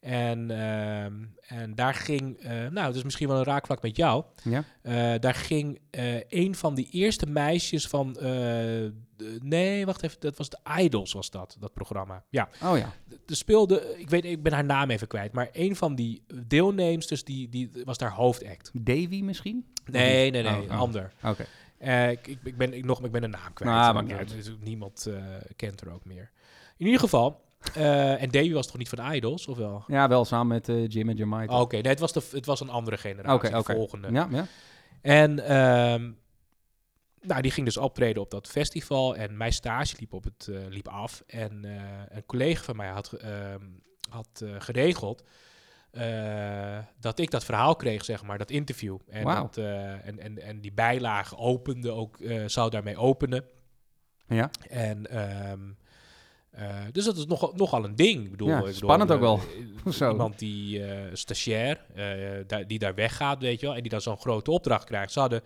[0.00, 4.24] En, ehm, en daar ging, eh, nou, is misschien wel een raakvlak met jou.
[4.42, 4.64] Ja?
[4.82, 8.12] Eh, daar ging eh, een van die eerste meisjes van.
[8.12, 8.92] de-
[9.42, 10.20] nee, wacht even.
[10.20, 12.24] Dat was de Idols, was dat, dat programma.
[12.28, 12.48] Ja.
[12.62, 12.92] Oh ja.
[13.26, 13.94] Er speelde.
[13.98, 15.32] Ik weet, ik ben haar naam even kwijt.
[15.32, 18.70] Maar een van die deelnemsters, die, die was daar hoofdact.
[18.72, 19.66] Davy misschien?
[19.84, 20.52] Nee, nee, nee.
[20.52, 20.80] Oh, een oh.
[20.80, 21.12] ander.
[21.24, 21.46] Oké.
[22.10, 23.74] Ik, ik, ik ben, ik, nog, ik ben de naam kwijt.
[23.74, 24.30] Nou, niet ja, uit.
[24.30, 25.10] dus niemand
[25.56, 26.30] kent er ook meer.
[26.76, 27.48] In ieder geval.
[27.74, 29.84] Eh, en Davy was toch niet van Idols, of wel?
[29.86, 31.54] Ja, wel samen met eh, Jim en Jamaica.
[31.54, 33.50] Oh, Oké, nee, het was, de, het was een andere generatie.
[33.50, 34.12] De volgende.
[34.12, 34.46] Ja, ja.
[35.00, 36.10] En ehm,
[37.20, 39.16] nou, die ging dus optreden op dat festival.
[39.16, 41.22] En mijn stage liep, op het, eh, liep af.
[41.26, 41.64] En
[42.08, 43.64] een collega van mij had, ehm,
[44.10, 45.24] had geregeld
[47.00, 48.98] dat ik dat verhaal kreeg, zeg maar, dat interview.
[49.08, 53.44] En, dat, en, en, en die bijlage opende ook, zou daarmee openen.
[54.26, 54.50] Ja.
[54.68, 55.60] En ehm,
[56.50, 58.24] eh, dus dat is nogal, nogal een ding.
[58.24, 59.40] Ik bedoel, Ja, ik bedoel, spannend ook wel.
[59.84, 60.10] eh, Zo.
[60.10, 61.80] Iemand die eh stagiair,
[62.66, 65.12] die daar weggaat, weet je wel, en die dan zo'n grote opdracht krijgt.
[65.12, 65.42] Ze hadden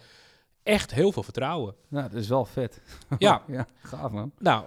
[0.63, 1.75] echt heel veel vertrouwen.
[1.89, 2.81] Nou, dat is wel vet.
[3.19, 3.43] Ja.
[3.47, 4.33] ja, gaaf man.
[4.39, 4.65] Nou,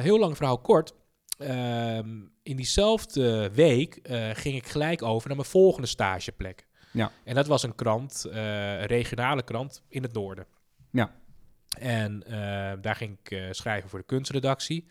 [0.00, 0.94] heel lang verhaal kort.
[1.38, 2.08] Ehm,
[2.42, 3.98] in diezelfde week
[4.32, 6.66] ging ik gelijk over naar mijn volgende stageplek.
[6.92, 7.10] Ja.
[7.24, 10.46] En dat was een krant, een regionale krant in het noorden.
[10.90, 11.14] Ja.
[11.78, 14.86] En eh, daar ging ik eh, schrijven voor de kunstredactie.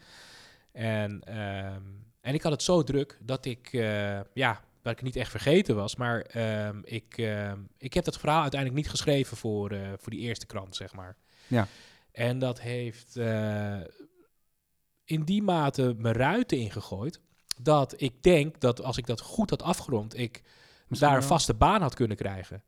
[0.72, 1.82] En, ehm,
[2.22, 5.76] en ik had het zo druk dat ik, eh, ja, dat ik niet echt vergeten
[5.76, 5.96] was.
[5.96, 10.46] Maar ehm, ik, ehm, ik heb dat verhaal uiteindelijk niet geschreven voor, voor die eerste
[10.46, 11.16] krant, zeg maar.
[11.48, 11.68] Ja.
[12.12, 13.16] En dat heeft
[15.04, 17.20] in die mate mijn ruiten ingegooid.
[17.58, 20.42] Dat ik denk dat als ik dat goed had afgerond, ik
[20.88, 22.64] Misschien daar een vaste baan had kunnen krijgen.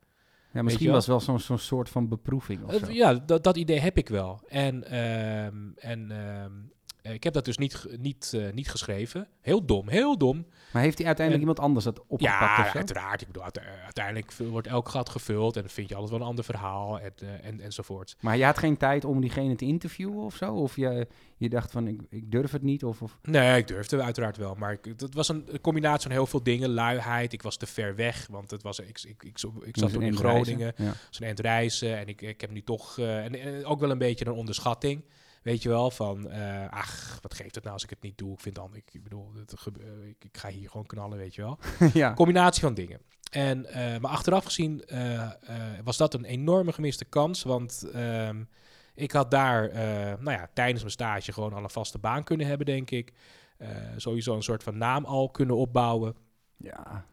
[0.55, 2.91] Ja, misschien was wel zo'n zo'n soort van beproeving of zo.
[2.91, 4.39] ja, dat, dat idee heb ik wel.
[4.47, 6.74] En, ehm, en ehm, eh,
[7.13, 9.27] ik heb dat dus niet, niet, eh, niet geschreven.
[9.41, 10.45] Heel dom, heel dom.
[10.71, 13.21] Maar heeft hij uiteindelijk En- iemand anders dat opgepakt Ja, uiteraard.
[13.21, 16.27] Ik bedoel, uite- uiteindelijk wordt elk gat gevuld en dan vind je altijd wel een
[16.27, 18.15] ander verhaal en, eh, en, enzovoort.
[18.19, 20.53] Maar je had geen tijd om diegene te interviewen of zo?
[20.53, 22.83] Of je, je dacht van, ik, ik durf het niet?
[22.83, 23.17] Of, of...
[23.21, 24.55] Nee, ik durfde uiteraard wel.
[24.55, 26.69] Maar ik, dat was een combinatie van heel veel dingen.
[26.69, 30.01] Luiheid, ik was te ver weg, want het was, ik, ik, ik, ik, zat toen
[30.01, 30.73] in Groningen.
[30.77, 30.93] Ja.
[31.09, 31.97] zo'n eind reizen.
[31.97, 35.03] En ik, ik heb nu toch, eh, en, en ook wel een beetje een onderschatting.
[35.45, 38.33] Weet je wel, van, eh, ach, wat geeft het nou als ik het niet doe?
[38.33, 41.17] Ik vind dan, ik, ik bedoel, het, gebe- eh, ik, ik ga hier gewoon knallen,
[41.17, 41.59] weet je wel.
[41.93, 42.13] ja.
[42.13, 43.01] Combinatie van dingen.
[43.31, 44.83] En, eh, maar achteraf gezien
[45.83, 47.43] was dat een enorme gemiste kans.
[47.43, 48.43] Want ehm,
[48.95, 49.73] ik had daar
[50.19, 53.13] nou ja, tijdens mijn stage gewoon al een vaste baan kunnen hebben, denk ik.
[53.97, 56.15] Sowieso een soort van naam al kunnen opbouwen.
[56.57, 57.05] Ja,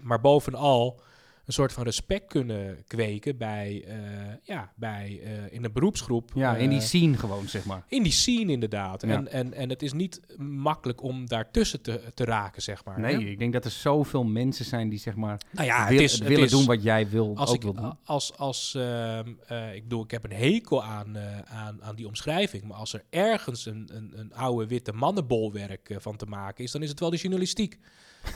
[0.00, 1.00] maar bovenal
[1.48, 3.96] een soort van respect kunnen kweken bij, eh,
[4.42, 6.30] ja, bij eh, in een beroepsgroep.
[6.34, 7.84] ja in die eh, scene gewoon, zeg maar.
[7.88, 9.02] in die scene inderdaad.
[9.02, 9.08] Ja.
[9.08, 13.00] En, en, en het is niet makkelijk om daartussen te, te raken, zeg maar.
[13.00, 13.20] Nee, hè?
[13.20, 16.12] ik denk dat er zoveel mensen zijn die zeg maar Nou ja, wil- het is,
[16.18, 17.98] het willen is- doen wat jij wil, als ook ik, wil doen.
[18.04, 22.64] als, als ehm, eh, ik bedoel, ik heb een hekel aan, aan, aan die omschrijving.
[22.64, 26.82] Maar als er ergens een, een, een oude witte mannenbolwerk van te maken is, dan
[26.82, 27.78] is het wel de journalistiek.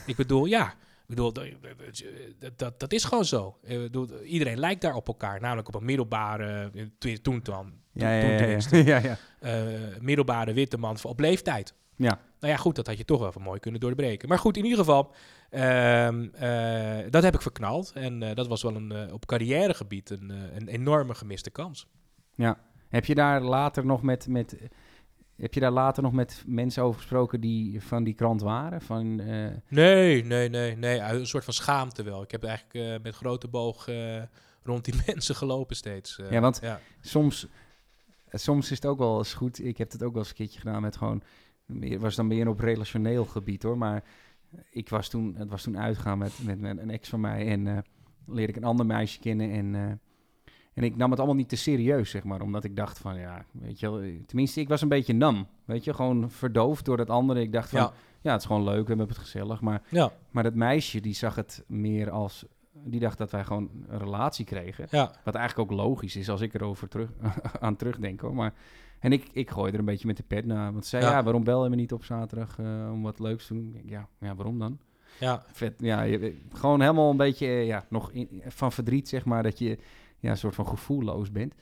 [0.06, 0.74] ik bedoel, ja.
[1.02, 1.32] Ik bedoel,
[2.56, 3.58] dat, dat, is gewoon zo.
[3.62, 5.40] Ik bedoel, iedereen lijkt daar op elkaar.
[5.40, 9.18] Namelijk op een middelbare, toen, toen, dan, ja, ja, toen ja, ja, ja, ja.
[9.40, 11.74] eh, middelbare witte man op leeftijd.
[11.96, 12.20] Ja.
[12.40, 14.28] Nou ja, goed, dat had je toch wel even mooi kunnen doorbreken.
[14.28, 15.14] Maar goed, in ieder geval,
[15.50, 17.92] ehm, eh, dat heb ik verknald.
[17.94, 21.86] En eh, dat was wel een, op carrièregebied een, een enorme gemiste kans.
[22.88, 24.56] Heb je daar later nog met, met
[25.42, 28.80] heb je daar later nog met mensen over gesproken die van die krant waren?
[28.80, 30.98] Van, eh, Nee, nee, nee, nee.
[31.00, 32.22] Een soort van schaamte wel.
[32.22, 34.22] Ik heb eigenlijk eh, met grote boog eh,
[34.62, 36.20] rond die mensen gelopen steeds.
[36.30, 36.80] Ja, want- ja.
[37.00, 37.46] soms,
[38.30, 39.64] soms is het ook wel eens goed.
[39.64, 41.22] Ik heb het ook wel eens een keertje gedaan met gewoon.
[41.66, 43.78] meer- was dan meer op relationeel gebied hoor.
[43.78, 44.04] Maar
[44.70, 47.46] ik was toen, het was toen uitgaan met, met, met een ex van mij.
[47.48, 47.84] En
[48.26, 49.50] leerde ik een ander meisje kennen.
[49.50, 50.00] En,
[50.74, 52.40] en ik nam het allemaal niet te serieus, zeg maar.
[52.40, 54.00] Omdat ik dacht van ja, weet je wel.
[54.26, 55.46] Tenminste, ik was een beetje nam.
[55.64, 57.40] Weet je, gewoon verdoofd door dat andere.
[57.40, 58.30] Ik dacht van ja, Ja.
[58.32, 58.82] het is gewoon leuk.
[58.82, 59.60] We hebben het gezellig.
[59.60, 62.44] Maar, Ja, maar dat meisje die zag het meer als.
[62.84, 64.86] Die dacht dat wij gewoon een relatie kregen.
[64.90, 67.10] ja, Wat eigenlijk ook logisch is als ik erover terug,
[67.60, 68.34] aan terugdenk hoor.
[68.34, 68.54] Maar,
[68.98, 70.72] en ik, ik gooi er een beetje met de pet naar.
[70.72, 71.22] Want ze zei, ja, Ja.
[71.22, 73.80] waarom bel je me niet op zaterdag eh, om wat leuks te doen?
[73.84, 74.78] Ja, ja waarom dan?
[75.20, 75.42] ja.
[75.52, 79.42] Vet, ja, je, gewoon helemaal een beetje eh, ja, nog in, van verdriet, zeg maar,
[79.42, 79.78] dat je
[80.22, 81.54] ja, een soort van gevoelloos bent.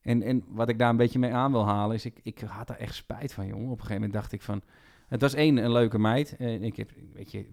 [0.00, 2.66] En, en wat ik daar een beetje mee aan wil halen, is ik, ik had
[2.66, 3.64] daar echt spijt van, jongen.
[3.64, 4.62] Op een gegeven moment dacht ik van,
[5.08, 6.36] het was één, een leuke meid.
[6.36, 7.46] En ik heb, weet je,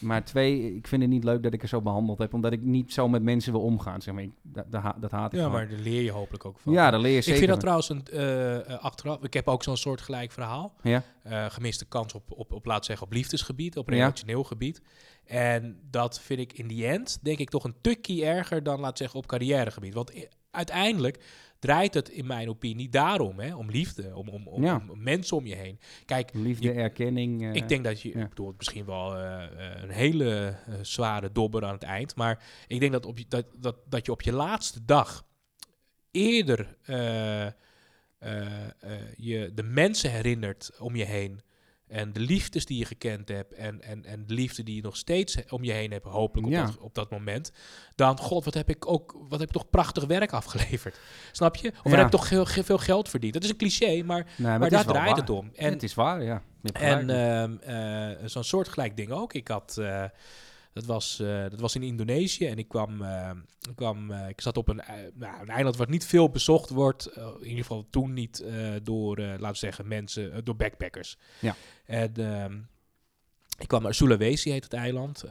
[0.00, 2.60] maar twee, ik vind het niet leuk dat ik er zo behandeld heb, omdat ik
[2.62, 4.02] niet zo met mensen wil omgaan.
[4.02, 5.58] Zeg maar, ik, dat, dat, ha- dat haat ik ja gewoon.
[5.60, 6.72] maar daar leer je hopelijk ook van.
[6.72, 9.22] Ja, daar leer je ik vind dat trouwens een eh, eh, achteraf.
[9.22, 10.74] Ik heb ook zo'n soort gelijk verhaal.
[10.82, 11.02] Ja?
[11.22, 13.94] Eh, gemiste kans op, op, op, laat zeggen, op liefdesgebied, op Ja.
[13.96, 14.82] relationeel gebied.
[15.24, 18.98] En dat vind ik in die end, denk ik, toch een tukkie erger dan, laat
[18.98, 19.94] zeggen, op carrièregebied.
[19.94, 20.12] Want
[20.50, 21.18] uiteindelijk
[21.58, 24.82] draait het in mijn opinie daarom, hè, om liefde, om, om, om, Ja.
[24.90, 25.78] om mensen om je heen.
[26.04, 27.42] Kijk, Liefde, je- erkenning.
[27.44, 28.22] eh, ik denk dat je, ja.
[28.22, 32.44] ik bedoel, het misschien wel eh, eh, een hele zware dobber aan het eind, maar
[32.66, 35.26] ik denk dat, op je, dat, dat, dat je op je laatste dag
[36.10, 36.76] eerder
[39.16, 41.40] je de mensen herinnert om je heen
[41.88, 44.96] en de liefdes die je gekend hebt en, en, en de liefde die je nog
[44.96, 46.64] steeds om je heen hebt, hopelijk op, Ja.
[46.64, 47.52] dat, op dat moment,
[47.94, 51.00] dan, god, wat heb ik ook, wat heb ik toch prachtig werk afgeleverd.
[51.32, 51.68] Snap je?
[51.68, 51.80] Of Ja.
[51.82, 53.32] wat heb ik toch heel, heel veel geld verdiend.
[53.34, 55.16] Dat is een cliché, maar, Nee, maar daar draait waar.
[55.18, 55.50] het om.
[55.54, 56.42] En het is waar, ja.
[56.72, 59.32] En ehm, eh, zo'n soortgelijk ding ook.
[59.32, 60.04] Ik had, eh,
[60.78, 63.30] dat, was, eh, dat was in Indonesië en ik kwam, eh,
[63.68, 64.80] ik, kwam eh, ik zat op een,
[65.14, 67.06] nou, een eiland wat niet veel bezocht wordt.
[67.16, 68.44] in ieder geval toen niet
[68.82, 71.16] door, laten we zeggen, mensen, door backpackers.
[71.40, 71.54] Ja.
[71.84, 72.58] En ehm,
[73.58, 75.22] ik kwam naar Sulawesi, heet het eiland.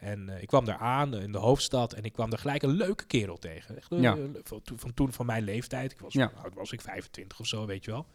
[0.00, 3.06] en ik kwam daar aan in de hoofdstad en ik kwam daar gelijk een leuke
[3.06, 3.76] kerel tegen.
[3.76, 4.16] Echt, Ja.
[4.42, 5.92] van, toen- van toen van mijn leeftijd.
[5.92, 6.32] Ik was, Ja.
[6.54, 8.06] was ik 25 of zo, weet je wel.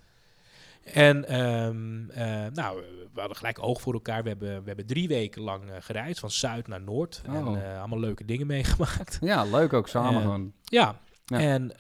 [0.83, 4.23] En ehm, eh, nou, we hadden gelijk oog voor elkaar.
[4.23, 7.21] We hebben, we hebben drie weken lang eh, gereisd, van zuid naar noord.
[7.29, 7.35] Oh.
[7.35, 9.17] En eh, allemaal leuke dingen meegemaakt.
[9.21, 10.53] ja, leuk ook samen gewoon.
[10.63, 10.99] Ja.
[11.25, 11.39] Ja.
[11.39, 11.79] En,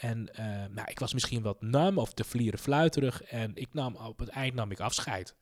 [0.00, 0.28] en
[0.74, 3.22] nou, ik was misschien wat nam of te vlieren fluiterig.
[3.22, 5.34] En ik nam, op het eind nam ik afscheid.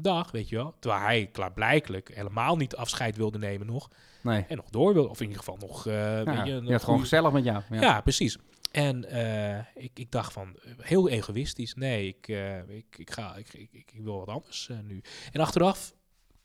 [0.00, 0.74] Dag, weet je wel.
[0.78, 3.88] Terwijl hij klaarblijkelijk helemaal niet afscheid wilde nemen nog.
[4.22, 4.44] Nee.
[4.48, 5.08] En nog door wilde.
[5.08, 5.86] Of in ieder geval nog...
[5.86, 7.62] eh Ja, weet je, je een had gewoon gezellig met jou.
[7.70, 7.80] Ja.
[7.80, 8.38] ja, precies.
[8.76, 13.36] En eh, ik, ik dacht van, eh, heel egoïstisch, nee, ik, eh, ik, ik, ga,
[13.36, 15.02] ik, ik, ik wil wat anders nu.
[15.32, 15.94] En achteraf,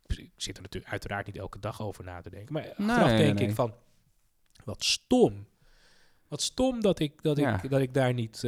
[0.07, 3.17] ik zit er natuurlijk uiteraard niet elke dag over na te denken, maar achteraf Nee,
[3.17, 3.47] denk nee.
[3.47, 3.73] ik van,
[4.63, 5.47] wat stom.
[6.27, 7.63] Wat stom dat ik, dat Ja.
[7.63, 8.39] ik, dat ik daar niet...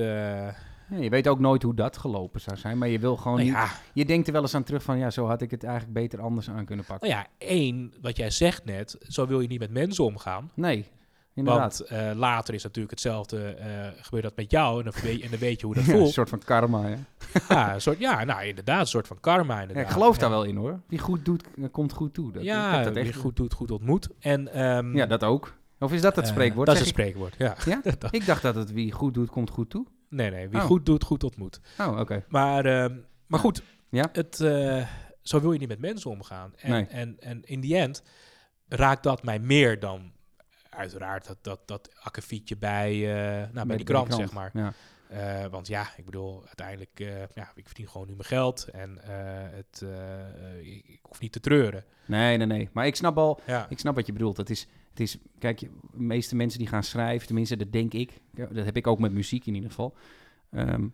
[0.90, 3.50] Ja, je weet ook nooit hoe dat gelopen zou zijn, maar je wil gewoon nou
[3.50, 3.82] niet...
[3.94, 6.22] Je denkt er wel eens aan terug van, ja, zo had ik het eigenlijk beter
[6.22, 7.10] anders aan kunnen pakken.
[7.10, 10.52] nou ja, één, wat jij zegt net, zo wil je niet met mensen omgaan.
[10.54, 10.90] Nee,
[11.34, 11.78] inderdaad.
[11.78, 15.30] Want eh, later is natuurlijk hetzelfde, eh gebeurt dat met jou en dan, weet, en
[15.30, 16.14] dan weet je hoe dat Ja, een voelt.
[16.14, 16.96] soort van karma, hè?
[17.50, 19.86] Ja, een soort, ja, nou inderdaad, een soort van karma Ja, inderdaad.
[19.86, 20.80] ik geloof daar wel in, hoor.
[20.88, 22.32] Wie goed doet, eh, komt goed toe.
[22.32, 24.08] Dat, ja, dat wie echt goed doet, goed ontmoet.
[24.20, 25.54] En, ehm, Ja, dat ook.
[25.80, 26.66] Of is dat het spreekwoord?
[26.66, 27.52] dat is het spreekwoord, ja.
[27.52, 27.66] ik?
[27.66, 27.82] Ja?
[28.00, 29.86] Dat- Ik dacht dat het wie goed doet, komt goed toe.
[30.10, 30.66] nee, nee, wie Oh.
[30.66, 31.60] goed doet, goed ontmoet.
[31.80, 32.24] Oh, oké.
[32.28, 32.96] Maar, ehm,
[33.28, 34.10] maar goed, Ja?
[34.12, 34.36] het,
[35.22, 36.54] zo wil je niet met mensen omgaan.
[36.56, 36.86] En, Nee.
[36.86, 38.04] en, en in die end
[38.68, 40.12] raakt dat mij meer dan
[40.76, 44.52] uiteraard dat, dat, dat akkefietje bij, uh, nou, bij, die krant, zeg maar.
[44.54, 44.74] Ja.
[45.12, 48.98] Uh, want ja, ik bedoel, uiteindelijk, uh, ja, ik verdien gewoon nu mijn geld en
[49.52, 49.86] het,
[50.62, 51.84] ik, ik, hoef niet te treuren.
[52.06, 52.70] Nee, nee, nee.
[52.74, 53.66] Maar ik snap al, ja.
[53.70, 54.38] ik snap wat je bedoelt.
[54.38, 58.12] Het is, het is, kijk, de meeste mensen die gaan schrijven, tenminste, dat denk ik.
[58.32, 59.96] Dat heb ik ook met muziek in ieder geval.
[60.52, 60.94] Um,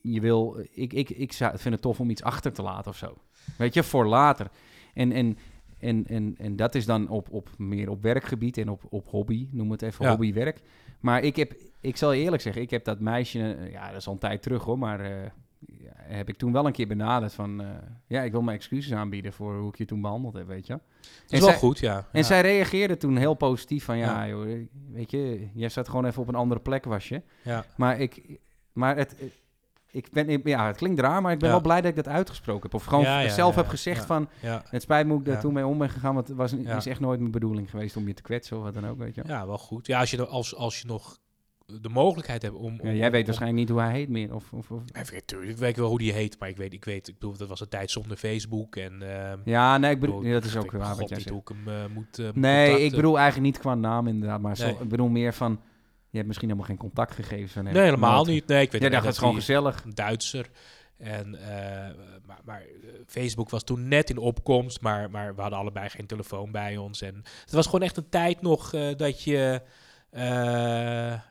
[0.00, 2.96] je wil, ik, ik, ik zou, vind het tof om iets achter te laten of
[2.96, 3.18] zo.
[3.58, 4.50] Weet je, voor later.
[4.94, 5.38] En, en,
[5.80, 9.48] en, en, en dat is dan op, op meer op werkgebied en op, op hobby,
[9.50, 10.10] noem het even, ja.
[10.10, 10.60] hobbywerk.
[11.00, 14.06] Maar ik heb, ik zal je eerlijk zeggen, ik heb dat meisje, ja, dat is
[14.06, 15.22] al een tijd terug hoor, maar uh,
[15.58, 17.68] ja, heb ik toen wel een keer benaderd van, uh,
[18.06, 20.72] ja, ik wil mijn excuses aanbieden voor hoe ik je toen behandeld heb, weet je.
[20.72, 20.82] Dat
[21.26, 21.96] is en wel zij, goed, ja.
[21.96, 22.22] En ja.
[22.22, 26.28] zij reageerde toen heel positief van, ja, Joh, weet je, jij zat gewoon even op
[26.28, 27.22] een andere plek was je.
[27.42, 27.64] Ja.
[27.76, 28.38] Maar ik,
[28.72, 29.14] maar het,
[29.92, 31.54] ik ben, ja, het klinkt raar, maar ik ben Ja.
[31.54, 32.74] wel blij dat ik dat uitgesproken heb.
[32.74, 34.62] Of gewoon Ja, ja, zelf heb gezegd van, Ja.
[34.68, 36.86] het spijt me hoe ik daar toen mee om ben gegaan, want het was, is
[36.86, 39.22] echt nooit mijn bedoeling geweest om je te kwetsen of wat dan ook, weet je
[39.26, 39.86] ja, wel goed.
[39.86, 41.18] Ja, als je, als, als je nog
[41.80, 42.78] de mogelijkheid hebt om...
[42.82, 44.34] Ja, jij weet om- waarschijnlijk niet hoe hij heet meer.
[44.34, 46.84] Of, of, of- Ik weet, ik weet wel hoe die heet, maar ik weet, ik
[46.84, 49.02] weet, ik bedoel, dat was een tijd zonder Facebook en...
[49.02, 51.28] ehm, Ja, nee, ik ik bedoel, dat is ik ook waar wat jij zegt.
[51.30, 54.40] hoe ik hem eh, moet, eh, moet Nee, ik bedoel eigenlijk niet qua naam inderdaad,
[54.40, 55.60] maar zo, ik bedoel meer van,
[56.10, 57.74] je hebt misschien helemaal geen contactgegevens van hem.
[57.74, 58.46] Nee, helemaal niet.
[58.46, 59.84] Nee, ik weet alleen dat is gewoon gezellig.
[59.84, 60.50] een Duitser.
[61.00, 61.94] En, eh,
[62.26, 66.06] maar maar eh, Facebook was toen net in opkomst, maar, maar we hadden allebei geen
[66.06, 67.02] telefoon bij ons.
[67.02, 69.62] En het was gewoon echt een tijd nog eh, dat je,
[70.10, 70.22] eh,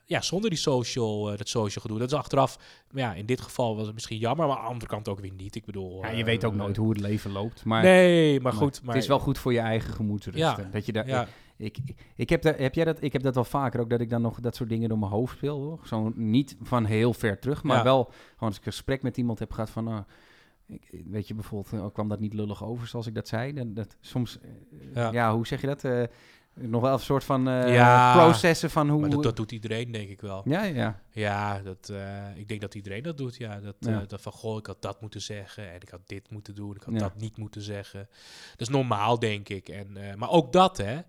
[0.05, 1.99] ja, zonder die social, eh, dat social gedoe.
[1.99, 2.59] Dat is achteraf,
[2.91, 5.19] maar ja, in dit geval was het misschien jammer, maar aan de andere kant ook
[5.19, 5.55] weer niet.
[5.55, 6.01] Ik bedoel...
[6.05, 8.81] Ja, je weet ook eh, nooit hoe het leven loopt, maar, nee, maar goed.
[8.83, 10.37] Maar, het is wel goed voor je eigen gemoedsrust.
[10.37, 11.27] Ja, dat je daar, Ja,
[11.57, 11.77] Ik,
[12.15, 14.21] ik, heb, dat, heb jij dat, ik heb dat wel vaker ook, dat ik dan
[14.21, 15.61] nog dat soort dingen door mijn hoofd speel.
[15.61, 15.79] Hoor.
[15.83, 17.83] Zo niet van heel ver terug, maar Ja.
[17.83, 19.83] wel gewoon als ik een gesprek met iemand heb gehad van...
[19.83, 20.03] nou,
[20.67, 23.53] ik, weet je, bijvoorbeeld, kwam dat niet lullig over zoals ik dat zei?
[23.53, 24.37] Dan, dat, soms,
[24.93, 25.11] Ja.
[25.11, 25.33] ja.
[25.35, 25.83] hoe zeg je dat?
[25.83, 26.03] Eh,
[26.53, 28.99] nog wel een soort van eh, Ja, processen van hoe...
[28.99, 30.41] maar dat, dat doet iedereen, denk ik wel.
[30.45, 33.35] ja, ja, Ja, dat, eh, ik denk dat iedereen dat doet.
[33.37, 34.01] Ja, dat, Ja.
[34.01, 36.75] eh, dat van goh, ik had dat moeten zeggen en ik had dit moeten doen,
[36.75, 36.99] ik had Ja.
[36.99, 38.07] dat niet moeten zeggen.
[38.51, 39.69] Dat is normaal, denk ik.
[39.69, 40.99] En, maar ook dat, hè.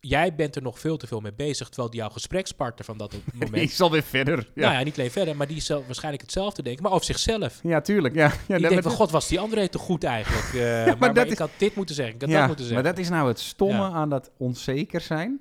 [0.00, 3.22] Jij bent er nog veel te veel mee bezig, terwijl jouw gesprekspartner van dat die
[3.32, 3.70] moment...
[3.70, 4.36] is alweer verder.
[4.54, 7.60] Ja, Nou ja, niet alleen verder, maar die zal waarschijnlijk hetzelfde denken, maar over zichzelf.
[7.62, 8.14] ja tuurlijk.
[8.14, 10.54] Ja, ja, die denkt van, god, was die andere te goed eigenlijk.
[10.54, 12.84] eh, maar ik had dit moeten zeggen, ik had ja, dat moeten zeggen.
[12.84, 15.40] Maar dat is nou het stomme aan dat onzeker zijn.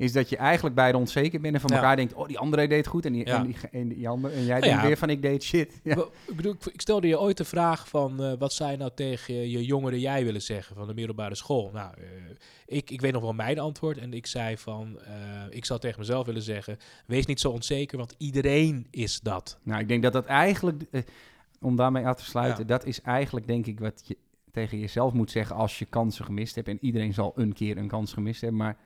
[0.00, 2.14] Is dat je eigenlijk beide onzeker bent en van elkaar dengt...
[2.14, 4.34] oh, die andere deed goed en, die, en, die, en die andere...
[4.34, 5.80] En jij Nou denkt weer van, ik deed shit.
[5.82, 9.34] Ik, bedoel, ik, stelde je ooit de vraag van eh, wat zou je nou tegen
[9.34, 11.70] je jongere jij willen zeggen van de middelbare school?
[11.72, 12.04] Nou, eh,
[12.66, 15.12] ik, ik weet nog wel mijn antwoord en ik zei van, eh,
[15.50, 19.58] ik zou tegen mezelf willen zeggen, wees niet zo onzeker, want iedereen is dat.
[19.62, 20.82] Nou, ik denk dat dat eigenlijk...
[21.60, 22.62] om daarmee af te sluiten...
[22.62, 22.68] Ja.
[22.68, 24.16] dat is eigenlijk denk ik wat je
[24.50, 25.56] tegen jezelf moet zeggen...
[25.56, 26.68] als je kansen gemist hebt.
[26.68, 28.58] En iedereen zal een keer een kans gemist hebben.
[28.58, 28.76] Maar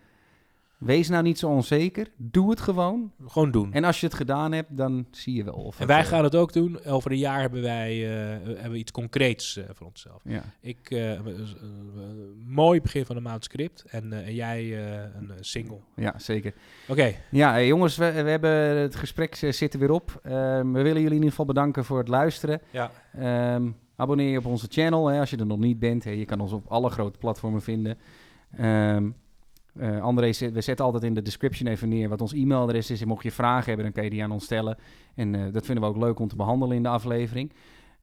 [0.78, 2.10] wees nou niet zo onzeker.
[2.16, 3.12] Doe het gewoon.
[3.26, 3.66] Gewoon doen.
[3.66, 5.54] En, En als je het gedaan hebt, dan zie je wel.
[5.54, 6.84] Of het, wij eh, gaan het ook doen.
[6.84, 10.22] Over een jaar hebben wij eh, hebben we iets concreets eh, voor onszelf.
[10.24, 10.42] Ja.
[10.60, 14.78] Ik, een mooi begin van een maand script en, en jij
[15.14, 15.78] een single.
[15.96, 16.54] ja, zeker.
[16.88, 20.20] Oké, Ja, jongens, we, we hebben het gesprek zit er weer op.
[20.22, 22.60] Ehm, we willen jullie in ieder geval bedanken voor het luisteren.
[22.70, 22.90] ja.
[23.18, 26.04] Ehm, abonneer je op onze channel hè, als je er nog niet bent.
[26.04, 26.10] Hè.
[26.10, 27.98] Je kan ons op alle grote platformen vinden.
[28.56, 29.08] Ehm
[29.78, 33.00] eh, André, we zetten altijd in de description even neer wat ons e-mailadres is.
[33.00, 34.76] En mocht je vragen hebben, dan kan je die aan ons stellen.
[35.14, 37.52] En eh, dat vinden we ook leuk om te behandelen in de aflevering.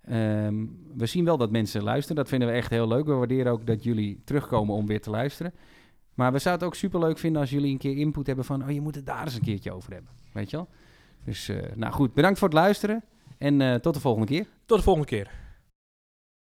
[0.01, 0.65] Ehm,
[0.97, 2.15] we zien wel dat mensen luisteren.
[2.15, 3.05] Dat vinden we echt heel leuk.
[3.05, 5.53] We waarderen ook dat jullie terugkomen om weer te luisteren.
[6.13, 8.63] Maar we zouden het ook super leuk vinden als jullie een keer input hebben van...
[8.63, 10.11] oh, je moet het daar eens een keertje over hebben.
[10.33, 10.67] Weet je wel?
[11.23, 13.03] Dus, eh, nou goed, bedankt voor het luisteren.
[13.37, 14.45] En tot de volgende keer.
[14.65, 15.31] Tot de volgende keer.